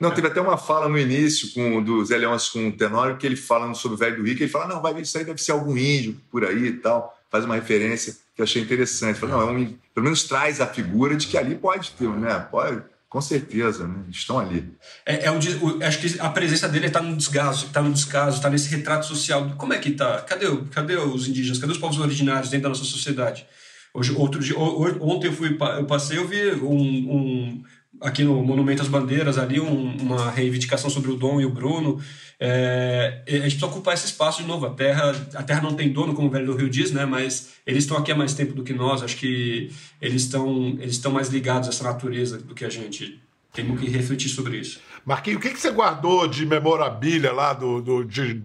Não, 0.00 0.10
teve 0.10 0.26
até 0.26 0.40
uma 0.40 0.56
fala 0.56 0.88
no 0.88 0.98
início 0.98 1.52
com 1.52 1.82
do 1.82 2.04
Zé 2.04 2.16
Leôncio 2.18 2.52
com 2.52 2.68
o 2.68 2.72
Tenório 2.72 3.16
que 3.16 3.26
ele 3.26 3.36
falando 3.36 3.74
sobre 3.74 3.94
o 3.94 3.98
velho 3.98 4.16
do 4.16 4.22
Rio, 4.22 4.36
que 4.36 4.42
ele 4.42 4.50
fala, 4.50 4.68
não, 4.68 4.82
vai 4.82 4.92
ver 4.92 5.02
isso 5.02 5.16
aí 5.16 5.24
deve 5.24 5.40
ser 5.40 5.52
algum 5.52 5.76
índio 5.76 6.20
por 6.30 6.44
aí 6.44 6.66
e 6.66 6.72
tal. 6.72 7.18
Faz 7.30 7.46
uma 7.46 7.54
referência 7.54 8.14
que 8.34 8.42
eu 8.42 8.44
achei 8.44 8.60
interessante. 8.60 9.18
Fala, 9.18 9.32
não, 9.32 9.48
é 9.48 9.52
um, 9.52 9.74
pelo 9.94 10.04
menos 10.04 10.24
traz 10.24 10.60
a 10.60 10.66
figura 10.66 11.16
de 11.16 11.26
que 11.26 11.38
ali 11.38 11.54
pode 11.54 11.92
ter, 11.92 12.08
né? 12.08 12.38
Pode 12.50 12.82
com 13.08 13.20
certeza, 13.20 13.86
né? 13.86 14.04
estão 14.10 14.38
ali. 14.38 14.68
É, 15.04 15.26
é 15.26 15.30
o, 15.30 15.36
acho 15.82 16.00
que 16.00 16.20
a 16.20 16.28
presença 16.28 16.68
dele 16.68 16.86
está 16.86 17.00
no 17.00 17.16
descaso, 17.16 17.66
está 17.66 17.80
no 17.80 17.92
descaso, 17.92 18.36
está 18.36 18.50
nesse 18.50 18.68
retrato 18.74 19.06
social. 19.06 19.54
Como 19.56 19.72
é 19.72 19.78
que 19.78 19.90
está? 19.90 20.20
Cadê, 20.22 20.46
cadê 20.72 20.96
os 20.96 21.28
indígenas? 21.28 21.58
Cadê 21.58 21.72
os 21.72 21.78
povos 21.78 21.98
originários 21.98 22.50
dentro 22.50 22.64
da 22.64 22.70
nossa 22.70 22.84
sociedade? 22.84 23.46
Hoje, 23.94 24.12
outro 24.12 24.40
dia, 24.42 24.58
ontem 24.58 25.28
eu 25.28 25.32
fui, 25.32 25.56
eu 25.78 25.86
passei, 25.86 26.18
eu 26.18 26.28
vi 26.28 26.50
um, 26.56 27.14
um 27.14 27.64
aqui 28.00 28.24
no 28.24 28.42
Monumento 28.42 28.82
às 28.82 28.88
Bandeiras 28.88 29.38
ali 29.38 29.60
um, 29.60 29.96
uma 29.96 30.30
reivindicação 30.30 30.90
sobre 30.90 31.10
o 31.10 31.16
Dom 31.16 31.40
e 31.40 31.46
o 31.46 31.50
Bruno. 31.50 32.00
É, 32.38 33.22
a 33.26 33.30
gente 33.30 33.42
precisa 33.42 33.66
ocupar 33.66 33.94
esse 33.94 34.06
espaço 34.06 34.42
de 34.42 34.48
novo. 34.48 34.66
A 34.66 34.70
Terra, 34.70 35.14
a 35.34 35.42
terra 35.42 35.62
não 35.62 35.74
tem 35.74 35.90
dono, 35.90 36.14
como 36.14 36.28
o 36.28 36.30
velho 36.30 36.46
do 36.46 36.56
Rio 36.56 36.68
diz, 36.68 36.92
né? 36.92 37.06
Mas 37.06 37.54
eles 37.66 37.84
estão 37.84 37.96
aqui 37.96 38.12
há 38.12 38.16
mais 38.16 38.34
tempo 38.34 38.52
do 38.52 38.62
que 38.62 38.72
nós. 38.72 39.02
Acho 39.02 39.16
que 39.16 39.70
eles 40.00 40.22
estão 40.22 40.76
eles 40.78 40.96
estão 40.96 41.12
mais 41.12 41.28
ligados 41.28 41.68
a 41.68 41.72
essa 41.72 41.84
natureza 41.84 42.38
do 42.38 42.54
que 42.54 42.64
a 42.64 42.68
gente. 42.68 43.20
Temos 43.52 43.80
que 43.80 43.88
refletir 43.88 44.28
sobre 44.28 44.58
isso. 44.58 44.80
Marquinhos, 45.04 45.38
o 45.38 45.40
que, 45.40 45.50
que 45.50 45.58
você 45.58 45.70
guardou 45.70 46.28
de 46.28 46.44
memorabilia 46.44 47.32
lá 47.32 47.54
do, 47.54 47.80
do 47.80 48.04
de, 48.04 48.42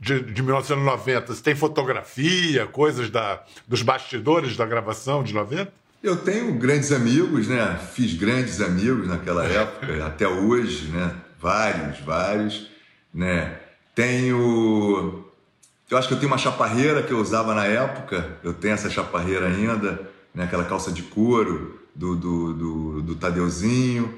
de, 0.00 0.20
de 0.20 0.42
1990? 0.42 1.34
Você 1.34 1.42
tem 1.42 1.54
fotografia, 1.54 2.66
coisas 2.66 3.10
da, 3.10 3.44
dos 3.68 3.82
bastidores 3.82 4.56
da 4.56 4.64
gravação 4.64 5.22
de 5.22 5.34
90? 5.34 5.70
Eu 6.02 6.16
tenho 6.16 6.54
grandes 6.54 6.90
amigos, 6.90 7.48
né? 7.48 7.78
Fiz 7.92 8.14
grandes 8.14 8.62
amigos 8.62 9.06
naquela 9.06 9.44
época, 9.44 10.06
até 10.06 10.26
hoje, 10.26 10.86
né? 10.86 11.14
Vários, 11.38 11.98
vários, 12.00 12.70
né? 13.16 13.58
Tenho. 13.94 15.24
Eu 15.90 15.96
acho 15.96 16.06
que 16.06 16.14
eu 16.14 16.18
tenho 16.18 16.30
uma 16.30 16.38
chaparreira 16.38 17.02
que 17.02 17.12
eu 17.12 17.18
usava 17.18 17.54
na 17.54 17.64
época, 17.64 18.38
eu 18.44 18.52
tenho 18.52 18.74
essa 18.74 18.90
chaparreira 18.90 19.46
ainda, 19.46 20.08
né? 20.34 20.44
aquela 20.44 20.64
calça 20.64 20.92
de 20.92 21.02
couro 21.02 21.80
do, 21.94 22.14
do, 22.14 22.52
do, 22.52 23.02
do 23.02 23.14
Tadeuzinho. 23.14 24.14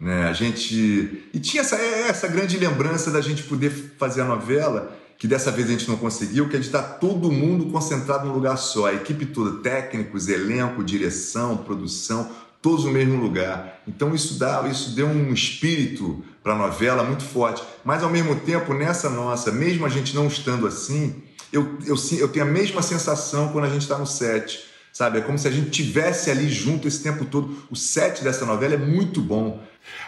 Né? 0.00 0.28
A 0.28 0.32
gente. 0.32 1.28
E 1.34 1.38
tinha 1.38 1.60
essa, 1.60 1.76
essa 1.76 2.26
grande 2.28 2.56
lembrança 2.56 3.10
da 3.10 3.20
gente 3.20 3.42
poder 3.42 3.70
fazer 3.98 4.22
a 4.22 4.24
novela 4.24 4.96
que 5.18 5.26
dessa 5.26 5.50
vez 5.50 5.68
a 5.68 5.72
gente 5.72 5.88
não 5.88 5.96
conseguiu, 5.96 6.48
que 6.48 6.54
é 6.54 6.60
de 6.60 6.66
estar 6.66 6.82
todo 6.82 7.30
mundo 7.30 7.66
concentrado 7.72 8.28
num 8.28 8.32
lugar 8.32 8.56
só, 8.56 8.86
a 8.86 8.94
equipe 8.94 9.26
toda, 9.26 9.60
técnicos, 9.60 10.28
elenco, 10.28 10.84
direção, 10.84 11.56
produção, 11.56 12.30
todos 12.68 12.84
no 12.84 12.90
mesmo 12.90 13.18
lugar. 13.18 13.80
Então 13.88 14.14
isso 14.14 14.38
dá, 14.38 14.62
isso 14.68 14.90
deu 14.90 15.06
um 15.06 15.32
espírito 15.32 16.22
para 16.42 16.52
a 16.52 16.56
novela 16.56 17.02
muito 17.02 17.24
forte. 17.24 17.62
Mas 17.82 18.02
ao 18.02 18.10
mesmo 18.10 18.36
tempo, 18.40 18.74
nessa 18.74 19.08
nossa, 19.08 19.50
mesmo 19.50 19.86
a 19.86 19.88
gente 19.88 20.14
não 20.14 20.26
estando 20.26 20.66
assim, 20.66 21.22
eu, 21.50 21.78
eu, 21.86 21.96
eu 22.18 22.28
tenho 22.28 22.44
a 22.44 22.48
mesma 22.48 22.82
sensação 22.82 23.48
quando 23.52 23.64
a 23.64 23.70
gente 23.70 23.82
está 23.82 23.96
no 23.96 24.06
set. 24.06 24.66
Sabe? 24.92 25.18
É 25.18 25.20
como 25.22 25.38
se 25.38 25.48
a 25.48 25.50
gente 25.50 25.70
tivesse 25.70 26.30
ali 26.30 26.50
junto 26.50 26.86
esse 26.86 27.02
tempo 27.02 27.24
todo. 27.24 27.56
O 27.70 27.76
set 27.76 28.22
dessa 28.22 28.44
novela 28.44 28.74
é 28.74 28.78
muito 28.78 29.22
bom. 29.22 29.62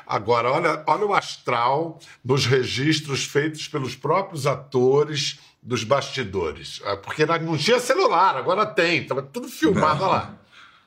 Agora, 0.07 0.51
olha, 0.51 0.83
olha 0.87 1.07
o 1.07 1.15
astral 1.15 1.99
nos 2.23 2.45
registros 2.45 3.25
feitos 3.25 3.69
pelos 3.69 3.95
próprios 3.95 4.47
atores 4.47 5.39
dos 5.63 5.83
bastidores. 5.83 6.83
É, 6.85 6.97
porque 6.97 7.25
não 7.25 7.57
tinha 7.57 7.81
celular, 7.81 8.37
agora 8.37 8.67
tem, 8.67 9.01
estava 9.01 9.23
tudo 9.23 9.49
filmado 9.49 10.01
não. 10.03 10.11
lá. 10.11 10.40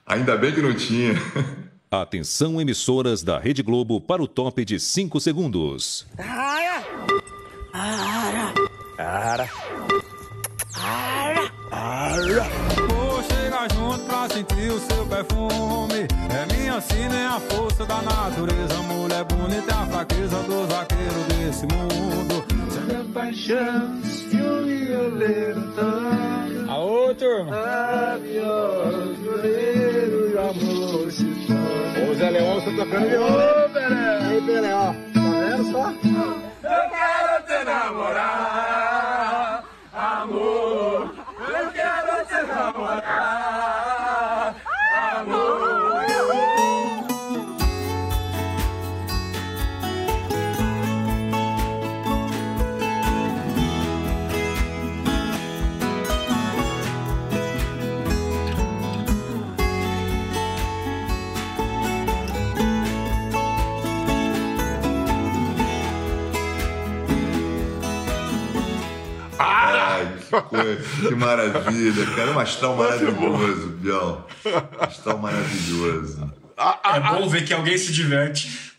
Ainda 0.06 0.38
bem 0.38 0.54
que 0.54 0.62
não 0.62 0.74
tinha. 0.74 1.14
Atenção, 1.90 2.60
emissoras 2.60 3.22
da 3.22 3.38
Rede 3.38 3.62
Globo, 3.62 4.02
para 4.02 4.22
o 4.22 4.28
top 4.28 4.66
de 4.66 4.80
5 4.80 5.20
segundos. 5.20 6.08
Ara! 6.18 6.84
Ara! 7.72 8.54
Ara! 8.98 9.50
Ara! 10.76 11.52
Ara! 11.72 12.93
Sentir 14.34 14.72
o 14.72 14.80
seu 14.80 15.06
perfume. 15.06 16.08
É 16.34 16.54
minha 16.54 16.82
sina, 16.82 17.16
é 17.16 17.28
a 17.28 17.40
força 17.40 17.86
da 17.86 18.02
natureza. 18.02 18.74
Mulher 18.84 19.24
bonita 19.26 19.72
é 19.72 19.76
a 19.76 19.86
fraqueza 19.86 20.38
dos 20.44 20.68
vaqueiros 20.68 21.26
desse 21.28 21.68
mundo. 21.68 22.44
Se 22.72 22.96
a 22.96 23.04
paixão, 23.14 24.02
toca. 25.76 26.72
Aô, 26.72 27.14
turma! 27.14 27.56
A 27.56 28.18
viola, 28.18 29.14
violeiro 29.22 30.30
e 30.30 30.34
o 30.34 30.40
amor 30.40 31.12
se 31.12 31.26
toca. 31.46 32.12
Ô, 32.12 32.16
Zé 32.16 32.30
Leão, 32.32 32.56
você 32.56 32.72
tá 32.72 32.86
tocando 32.86 33.10
viola. 33.10 33.66
Ô, 33.66 33.70
Pelé! 33.70 34.18
Aí, 34.24 34.42
Pelé, 34.42 34.74
ó. 34.74 34.94
Tá 35.14 35.22
vendo 35.40 35.72
só? 35.72 35.90
Eu 35.90 36.90
quero 36.90 37.13
que 71.08 71.16
maravilha, 71.16 72.06
cara. 72.16 72.32
Um 72.32 72.40
astral 72.40 72.76
maravilhoso, 72.76 73.68
Biel. 73.70 74.28
Astral 74.80 75.18
maravilhoso. 75.20 76.32
É 76.84 77.00
bom 77.00 77.28
ver 77.28 77.46
que 77.46 77.54
alguém 77.54 77.78
se 77.78 77.92
diverte. 77.92 78.74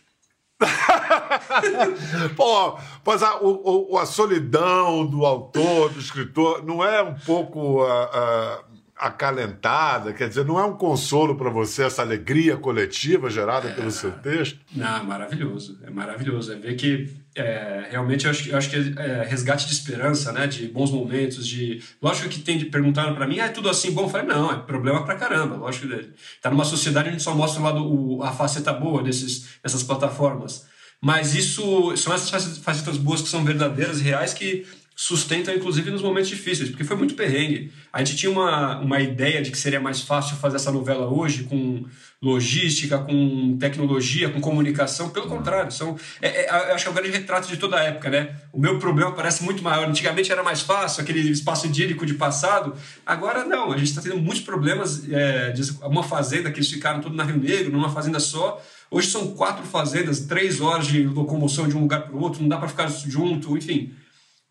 Pô, 2.35 2.77
mas 3.05 3.21
a, 3.21 3.37
o, 3.41 3.97
a 3.97 4.05
solidão 4.05 5.05
do 5.05 5.25
autor, 5.25 5.91
do 5.91 5.99
escritor, 5.99 6.65
não 6.65 6.83
é 6.83 7.01
um 7.03 7.13
pouco 7.13 7.83
uh, 7.83 8.05
uh, 8.05 8.63
acalentada? 8.95 10.13
Quer 10.13 10.29
dizer, 10.29 10.45
não 10.45 10.57
é 10.57 10.63
um 10.63 10.77
consolo 10.77 11.35
para 11.35 11.49
você 11.49 11.83
essa 11.83 12.01
alegria 12.01 12.55
coletiva 12.55 13.29
gerada 13.29 13.69
é, 13.69 13.73
pelo 13.73 13.91
seu 13.91 14.11
texto? 14.11 14.59
Não, 14.73 14.97
é 14.97 15.03
maravilhoso. 15.03 15.77
É 15.83 15.89
maravilhoso. 15.89 16.53
É 16.53 16.55
ver 16.55 16.75
que 16.75 17.13
é, 17.35 17.87
realmente 17.91 18.25
eu 18.25 18.31
acho, 18.31 18.49
eu 18.49 18.57
acho 18.57 18.69
que 18.69 18.75
é, 18.97 19.23
resgate 19.27 19.67
de 19.67 19.73
esperança, 19.73 20.31
né? 20.31 20.47
De 20.47 20.67
bons 20.67 20.89
momentos, 20.89 21.45
de. 21.45 21.83
Lógico 22.01 22.29
que 22.29 22.39
tem 22.39 22.57
de 22.57 22.65
perguntar 22.65 23.13
para 23.13 23.27
mim, 23.27 23.39
ah, 23.39 23.45
é 23.45 23.49
tudo 23.49 23.69
assim 23.69 23.91
bom? 23.91 24.03
Eu 24.03 24.09
falei, 24.09 24.25
não, 24.25 24.51
é 24.51 24.57
problema 24.59 25.03
pra 25.03 25.15
caramba. 25.15 25.55
Lógico 25.57 25.87
que 25.87 26.13
tá 26.41 26.49
numa 26.49 26.63
sociedade 26.63 27.09
onde 27.09 27.21
só 27.21 27.35
mostra 27.35 27.61
o 27.61 27.63
lado, 27.65 27.85
o, 27.85 28.23
a 28.23 28.31
faceta 28.31 28.71
boa 28.71 29.03
desses, 29.03 29.59
dessas 29.61 29.83
plataformas. 29.83 30.65
Mas 31.01 31.35
isso 31.35 31.95
são 31.97 32.13
essas 32.13 32.57
facetas 32.59 32.97
boas 32.97 33.21
que 33.21 33.27
são 33.27 33.43
verdadeiras 33.43 33.99
reais 33.99 34.33
que 34.33 34.65
sustentam, 34.95 35.53
inclusive, 35.53 35.91
nos 35.91 36.01
momentos 36.01 36.29
difíceis, 36.29 36.69
porque 36.69 36.85
foi 36.85 36.95
muito 36.95 37.15
perrengue. 37.15 37.69
A 37.91 37.99
gente 37.99 38.15
tinha 38.15 38.31
uma, 38.31 38.79
uma 38.79 39.01
ideia 39.01 39.41
de 39.41 39.51
que 39.51 39.57
seria 39.57 39.79
mais 39.79 40.01
fácil 40.01 40.37
fazer 40.37 40.55
essa 40.55 40.71
novela 40.71 41.05
hoje 41.05 41.43
com 41.43 41.83
logística, 42.21 42.97
com 42.99 43.57
tecnologia, 43.59 44.29
com 44.29 44.39
comunicação. 44.39 45.09
Pelo 45.09 45.27
contrário, 45.27 45.69
são, 45.69 45.97
é, 46.21 46.45
é, 46.45 46.49
acho 46.71 46.85
que 46.85 46.87
é 46.87 46.91
o 46.91 46.93
grande 46.93 47.11
retrato 47.11 47.45
de 47.49 47.57
toda 47.57 47.75
a 47.75 47.83
época, 47.83 48.09
né? 48.09 48.37
O 48.53 48.59
meu 48.59 48.79
problema 48.79 49.11
parece 49.11 49.43
muito 49.43 49.61
maior. 49.61 49.85
Antigamente 49.85 50.31
era 50.31 50.41
mais 50.41 50.61
fácil, 50.61 51.03
aquele 51.03 51.29
espaço 51.29 51.67
idílico 51.67 52.05
de 52.05 52.13
passado. 52.13 52.73
Agora 53.05 53.43
não, 53.43 53.73
a 53.73 53.77
gente 53.77 53.89
está 53.89 54.01
tendo 54.01 54.17
muitos 54.17 54.41
problemas. 54.41 55.03
É, 55.11 55.51
de 55.51 55.61
uma 55.83 56.03
fazenda 56.03 56.49
que 56.49 56.57
eles 56.57 56.69
ficaram 56.69 57.01
tudo 57.01 57.15
na 57.15 57.23
Rio 57.23 57.37
Negro, 57.37 57.71
numa 57.71 57.89
fazenda 57.89 58.19
só. 58.19 58.63
Hoje 58.89 59.09
são 59.09 59.33
quatro 59.33 59.65
fazendas, 59.65 60.21
três 60.21 60.61
horas 60.61 60.87
de 60.87 61.03
locomoção 61.03 61.67
de 61.67 61.75
um 61.75 61.81
lugar 61.81 62.03
para 62.03 62.15
o 62.15 62.21
outro, 62.21 62.41
não 62.41 62.47
dá 62.47 62.57
para 62.57 62.69
ficar 62.69 62.87
junto, 62.87 63.57
enfim 63.57 63.93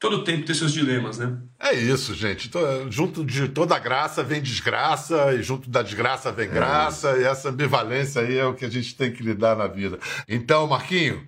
todo 0.04 0.22
tempo 0.22 0.44
tem 0.44 0.54
seus 0.54 0.70
dilemas, 0.70 1.16
né? 1.16 1.38
É 1.58 1.72
isso, 1.72 2.12
gente. 2.12 2.50
Junto 2.90 3.24
de 3.24 3.48
toda 3.48 3.78
graça 3.78 4.22
vem 4.22 4.42
desgraça, 4.42 5.32
e 5.32 5.42
junto 5.42 5.70
da 5.70 5.80
desgraça 5.80 6.30
vem 6.30 6.46
é. 6.46 6.50
graça, 6.50 7.16
e 7.16 7.24
essa 7.24 7.48
ambivalência 7.48 8.20
aí 8.20 8.36
é 8.36 8.44
o 8.44 8.52
que 8.52 8.66
a 8.66 8.70
gente 8.70 8.94
tem 8.94 9.10
que 9.10 9.22
lidar 9.22 9.56
na 9.56 9.66
vida. 9.66 9.98
Então, 10.28 10.66
Marquinho, 10.66 11.26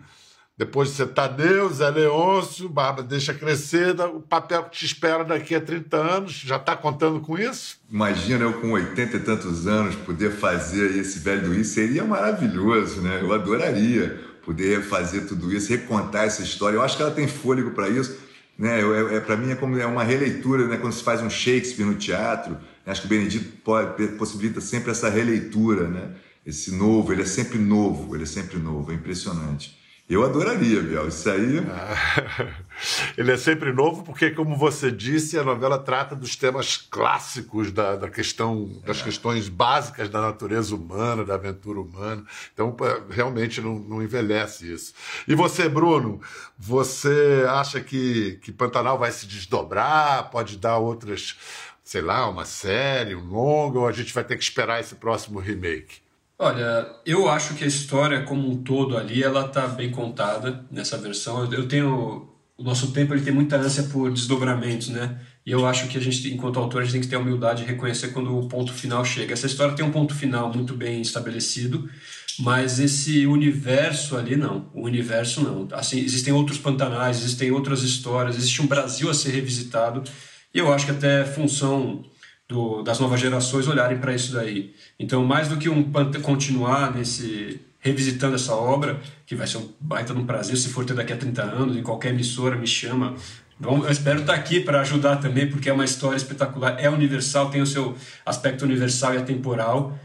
depois 0.59 0.91
de 0.91 0.97
você 0.97 1.07
tá 1.07 1.27
Deus, 1.27 1.81
é 1.81 1.89
Leôncio, 1.89 2.69
Barba 2.69 3.03
deixa 3.03 3.33
crescer, 3.33 3.99
o 3.99 4.21
papel 4.21 4.65
que 4.65 4.77
te 4.77 4.85
espera 4.85 5.25
daqui 5.25 5.55
a 5.55 5.61
30 5.61 5.97
anos, 5.97 6.33
já 6.33 6.57
está 6.57 6.77
contando 6.77 7.19
com 7.21 7.39
isso? 7.39 7.79
Imagina 7.91 8.45
eu 8.45 8.61
com 8.61 8.73
80 8.73 9.17
e 9.17 9.21
tantos 9.21 9.67
anos 9.67 9.95
poder 9.95 10.33
fazer 10.33 10.99
esse 10.99 11.21
velho 11.21 11.55
isso, 11.55 11.73
seria 11.73 12.05
maravilhoso, 12.05 13.01
né? 13.01 13.21
Eu 13.23 13.33
adoraria 13.33 14.21
poder 14.45 14.83
fazer 14.83 15.23
tudo 15.23 15.51
isso, 15.51 15.71
recontar 15.71 16.25
essa 16.25 16.43
história. 16.43 16.77
Eu 16.77 16.83
acho 16.83 16.95
que 16.95 17.03
ela 17.03 17.11
tem 17.11 17.27
fôlego 17.27 17.71
para 17.71 17.89
isso 17.89 18.26
né? 18.59 18.81
É, 18.81 19.17
é 19.17 19.21
para 19.21 19.37
mim 19.37 19.51
é 19.51 19.55
como 19.55 19.79
é 19.79 19.87
uma 19.87 20.05
releitura, 20.05 20.67
né? 20.67 20.77
quando 20.77 20.93
se 20.93 21.03
faz 21.03 21.23
um 21.23 21.31
Shakespeare 21.31 21.87
no 21.87 21.95
teatro. 21.95 22.57
Acho 22.85 23.03
que 23.03 23.07
o 23.07 23.11
Benedito 23.11 23.53
pode, 23.65 24.09
possibilita 24.13 24.61
sempre 24.61 24.91
essa 24.91 25.11
releitura, 25.11 25.89
né? 25.89 26.15
esse 26.45 26.73
novo, 26.73 27.13
ele 27.13 27.23
é 27.23 27.27
sempre 27.27 27.59
novo, 27.59 28.15
ele 28.15 28.23
é 28.23 28.27
sempre 28.27 28.59
novo, 28.59 28.93
é 28.93 28.95
impressionante. 28.95 29.77
Eu 30.09 30.25
adoraria, 30.25 30.81
Biel, 30.81 31.09
isso 31.09 31.29
aí. 31.29 31.59
Ah, 31.69 32.55
ele 33.19 33.33
é 33.33 33.37
sempre 33.37 33.73
novo 33.73 34.05
porque, 34.05 34.31
como 34.31 34.57
você 34.57 34.89
disse, 34.89 35.37
a 35.37 35.43
novela 35.43 35.81
trata 35.81 36.15
dos 36.15 36.37
temas 36.37 36.77
clássicos 36.77 37.73
da, 37.73 37.97
da 37.97 38.09
questão, 38.09 38.71
das 38.87 39.01
é. 39.01 39.03
questões 39.03 39.49
básicas 39.49 40.09
da 40.09 40.21
natureza 40.21 40.77
humana, 40.77 41.25
da 41.25 41.35
aventura 41.35 41.81
humana. 41.81 42.25
Então, 42.55 42.77
realmente 43.11 43.61
não, 43.61 43.81
não 43.81 44.01
envelhece 44.01 44.73
isso. 44.73 44.95
E 45.27 45.35
você, 45.35 45.69
Bruno, 45.69 46.21
você 46.57 47.45
acha 47.49 47.81
que, 47.81 48.39
que 48.43 48.53
Pantanal 48.53 48.97
vai 49.01 49.11
se 49.11 49.27
desdobrar? 49.27 50.31
Pode 50.31 50.57
dar 50.57 50.79
outras, 50.79 51.37
sei 51.83 52.01
lá, 52.01 52.31
uma 52.31 52.45
série, 52.45 53.17
um 53.17 53.27
longa, 53.27 53.81
ou 53.81 53.89
a 53.89 53.93
gente 53.93 54.15
vai 54.15 54.23
ter 54.23 54.37
que 54.37 54.45
esperar 54.45 54.79
esse 54.79 54.95
próximo 54.95 55.41
remake? 55.41 56.06
Olha, 56.39 56.87
eu 57.07 57.29
acho 57.31 57.55
que 57.55 57.65
a 57.65 57.67
história 57.67 58.23
como 58.23 58.51
um 58.51 58.63
todo 58.63 58.97
ali, 58.97 59.23
ela 59.23 59.49
tá 59.49 59.67
bem 59.67 59.91
contada 59.91 60.65
nessa 60.71 60.99
versão. 60.99 61.51
Eu 61.53 61.67
tenho 61.67 62.37
o 62.59 62.63
nosso 62.63 62.93
tempo 62.93 63.13
ele 63.13 63.23
tem 63.23 63.33
muita 63.33 63.57
ânsia 63.57 63.83
por 63.85 64.11
desdobramentos, 64.11 64.89
né? 64.89 65.21
E 65.45 65.51
eu 65.51 65.67
acho 65.67 65.89
que 65.89 65.99
a 65.99 66.01
gente, 66.01 66.33
enquanto 66.33 66.59
autor, 66.59 66.81
a 66.81 66.85
gente 66.85 66.93
tem 66.93 67.01
que 67.03 67.07
ter 67.07 67.17
a 67.17 67.19
humildade 67.19 67.63
de 67.63 67.69
reconhecer 67.69 68.09
quando 68.09 68.37
o 68.37 68.49
ponto 68.49 68.73
final 68.73 69.05
chega. 69.05 69.33
Essa 69.35 69.47
história 69.47 69.75
tem 69.75 69.85
um 69.85 69.93
ponto 69.93 70.15
final 70.15 70.53
muito 70.53 70.75
bem 70.75 71.01
estabelecido, 71.03 71.89
mas 72.39 72.81
esse 72.81 73.27
universo 73.27 74.17
ali 74.17 74.37
não. 74.37 74.71
O 74.75 74.83
universo 74.83 75.43
não. 75.43 75.69
Assim, 75.73 76.01
existem 76.01 76.33
outros 76.33 76.59
pantanais, 76.59 77.19
existem 77.19 77.51
outras 77.51 77.83
histórias, 77.83 78.37
existe 78.37 78.63
um 78.63 78.67
Brasil 78.67 79.11
a 79.11 79.15
ser 79.15 79.31
revisitado. 79.31 80.03
E 80.53 80.59
eu 80.59 80.73
acho 80.73 80.87
que 80.87 80.93
até 80.93 81.25
função 81.25 82.05
do, 82.49 82.83
das 82.83 83.01
novas 83.01 83.21
gerações 83.21 83.67
olharem 83.67 83.99
para 83.99 84.15
isso 84.15 84.33
daí. 84.33 84.75
Então, 84.99 85.25
mais 85.25 85.49
do 85.49 85.57
que 85.57 85.69
um 85.69 85.91
continuar 86.23 86.95
nesse 86.95 87.61
revisitando 87.81 88.35
essa 88.35 88.53
obra, 88.53 89.01
que 89.25 89.37
vai 89.37 89.47
ser 89.47 89.59
um 89.59 89.69
baita 89.79 90.13
um 90.13 90.27
prazer 90.27 90.57
se 90.57 90.69
for 90.71 90.85
ter 90.85 90.95
daqui 90.95 91.13
a 91.13 91.17
30 91.17 91.43
anos, 91.43 91.77
em 91.77 91.83
qualquer 91.83 92.13
emissora 92.13 92.57
me 92.57 92.67
chama. 92.67 93.15
Bom, 93.59 93.85
eu 93.85 93.91
espero 93.91 94.21
estar 94.21 94.35
aqui 94.35 94.61
para 94.61 94.81
ajudar 94.81 95.17
também, 95.17 95.49
porque 95.49 95.71
é 95.71 95.73
uma 95.73 95.85
história 95.85 96.17
espetacular, 96.17 96.77
é 96.81 96.91
universal, 96.91 97.49
tem 97.49 97.63
o 97.63 97.67
seu 97.67 97.97
aspecto 98.25 98.65
universal 98.65 99.15
e 99.15 99.19
atemporal. 99.19 99.97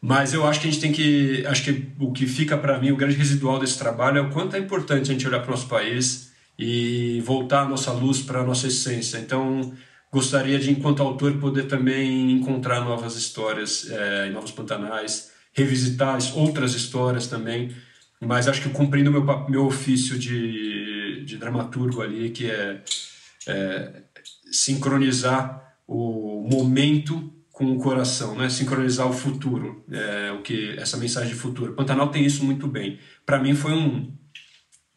Mas 0.00 0.32
eu 0.32 0.46
acho 0.46 0.60
que 0.60 0.68
a 0.68 0.70
gente 0.70 0.80
tem 0.80 0.92
que. 0.92 1.44
Acho 1.46 1.64
que 1.64 1.88
o 1.98 2.12
que 2.12 2.26
fica 2.26 2.56
para 2.56 2.78
mim, 2.78 2.92
o 2.92 2.96
grande 2.96 3.16
residual 3.16 3.58
desse 3.58 3.78
trabalho 3.78 4.18
é 4.18 4.20
o 4.20 4.30
quanto 4.30 4.56
é 4.56 4.58
importante 4.58 5.10
a 5.10 5.12
gente 5.12 5.26
olhar 5.26 5.40
para 5.40 5.48
o 5.48 5.50
nosso 5.50 5.68
país 5.68 6.30
e 6.58 7.20
voltar 7.24 7.62
a 7.62 7.68
nossa 7.68 7.92
luz 7.92 8.20
para 8.22 8.40
a 8.40 8.44
nossa 8.44 8.68
essência. 8.68 9.18
Então, 9.18 9.72
gostaria 10.12 10.58
de, 10.58 10.70
enquanto 10.70 11.02
autor, 11.02 11.34
poder 11.38 11.64
também 11.64 12.32
encontrar 12.32 12.80
novas 12.80 13.16
histórias 13.16 13.88
é, 13.90 14.30
novos 14.30 14.50
pantanais, 14.50 15.30
revisitar 15.52 16.18
outras 16.34 16.74
histórias 16.74 17.26
também, 17.26 17.74
mas 18.20 18.48
acho 18.48 18.62
que 18.62 18.70
cumprindo 18.70 19.10
meu, 19.10 19.24
meu 19.48 19.66
ofício 19.66 20.18
de, 20.18 21.24
de 21.24 21.36
dramaturgo 21.36 22.02
ali, 22.02 22.30
que 22.30 22.50
é, 22.50 22.82
é 23.46 24.02
sincronizar 24.50 25.76
o 25.86 26.46
momento 26.50 27.32
com 27.52 27.72
o 27.72 27.78
coração, 27.78 28.36
né? 28.36 28.48
sincronizar 28.48 29.08
o 29.08 29.12
futuro, 29.12 29.84
é, 29.90 30.32
o 30.32 30.42
que 30.42 30.76
essa 30.78 30.96
mensagem 30.96 31.30
de 31.30 31.34
futuro. 31.34 31.74
Pantanal 31.74 32.08
tem 32.08 32.24
isso 32.24 32.44
muito 32.44 32.68
bem. 32.68 32.98
Para 33.26 33.40
mim 33.40 33.54
foi 33.54 33.72
um 33.72 34.12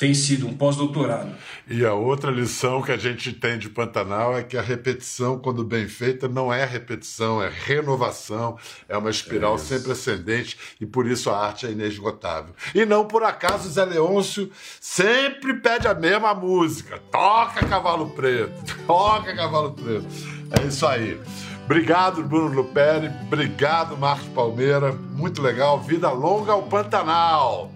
tem 0.01 0.15
sido 0.15 0.47
um 0.47 0.53
pós-doutorado. 0.55 1.29
E 1.69 1.85
a 1.85 1.93
outra 1.93 2.31
lição 2.31 2.81
que 2.81 2.91
a 2.91 2.97
gente 2.97 3.31
tem 3.31 3.59
de 3.59 3.69
Pantanal 3.69 4.35
é 4.35 4.41
que 4.41 4.57
a 4.57 4.61
repetição, 4.61 5.37
quando 5.37 5.63
bem 5.63 5.87
feita, 5.87 6.27
não 6.27 6.51
é 6.51 6.65
repetição, 6.65 7.39
é 7.39 7.47
renovação, 7.47 8.57
é 8.89 8.97
uma 8.97 9.11
espiral 9.11 9.53
é 9.53 9.57
sempre 9.59 9.91
ascendente 9.91 10.57
e 10.81 10.87
por 10.87 11.05
isso 11.05 11.29
a 11.29 11.37
arte 11.37 11.67
é 11.67 11.69
inesgotável. 11.69 12.55
E 12.73 12.83
não 12.83 13.05
por 13.05 13.21
acaso 13.21 13.69
Zé 13.69 13.85
Leôncio 13.85 14.49
sempre 14.79 15.53
pede 15.53 15.87
a 15.87 15.93
mesma 15.93 16.33
música: 16.33 16.99
toca 17.11 17.63
Cavalo 17.67 18.09
Preto, 18.09 18.75
toca 18.87 19.35
Cavalo 19.35 19.73
Preto. 19.73 20.07
É 20.49 20.65
isso 20.65 20.83
aí. 20.87 21.21
Obrigado, 21.65 22.23
Bruno 22.23 22.55
Luperi. 22.55 23.11
Obrigado, 23.27 23.95
Marcos 23.95 24.27
Palmeira. 24.29 24.91
Muito 24.91 25.43
legal. 25.43 25.79
Vida 25.79 26.09
longa 26.09 26.53
ao 26.53 26.63
Pantanal. 26.63 27.71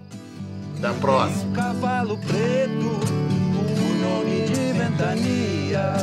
Até 0.78 0.88
a 0.88 0.92
próxima. 0.94 1.44
Um 1.44 1.52
cavalo 1.52 2.18
preto, 2.18 2.86
um 3.80 3.94
nome 4.00 4.46
de 4.46 4.72
ventania, 4.72 5.94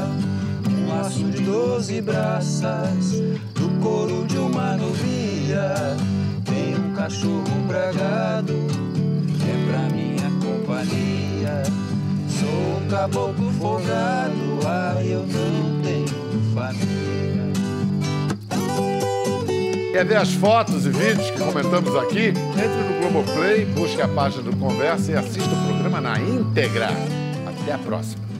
um 0.67 0.89
laço 0.89 1.23
de 1.25 1.41
doze 1.43 2.01
braças, 2.01 3.11
do 3.53 3.79
couro 3.81 4.25
de 4.25 4.37
uma 4.37 4.75
novilha. 4.75 5.95
Tem 6.45 6.75
um 6.75 6.93
cachorro 6.95 7.43
bragado, 7.67 8.53
é 9.47 9.69
pra 9.69 9.95
minha 9.95 10.29
companhia. 10.41 11.63
Sou 12.27 12.83
um 12.83 12.87
caboclo 12.89 13.51
folgado, 13.53 14.59
ah, 14.65 15.01
eu 15.03 15.19
não 15.19 15.81
tenho 15.83 16.53
família. 16.55 17.42
Quer 19.93 20.05
ver 20.05 20.17
as 20.17 20.33
fotos 20.33 20.87
e 20.87 20.89
vídeos 20.89 21.29
que 21.29 21.37
comentamos 21.37 21.95
aqui? 21.95 22.29
Entre 22.29 22.65
no 22.65 22.99
Globoplay, 22.99 23.63
busque 23.63 24.01
a 24.01 24.07
página 24.07 24.41
do 24.41 24.57
Conversa 24.57 25.11
e 25.11 25.15
assista 25.15 25.53
o 25.53 25.67
programa 25.67 26.01
na 26.01 26.19
íntegra. 26.19 26.89
Até 27.45 27.73
a 27.73 27.77
próxima. 27.77 28.32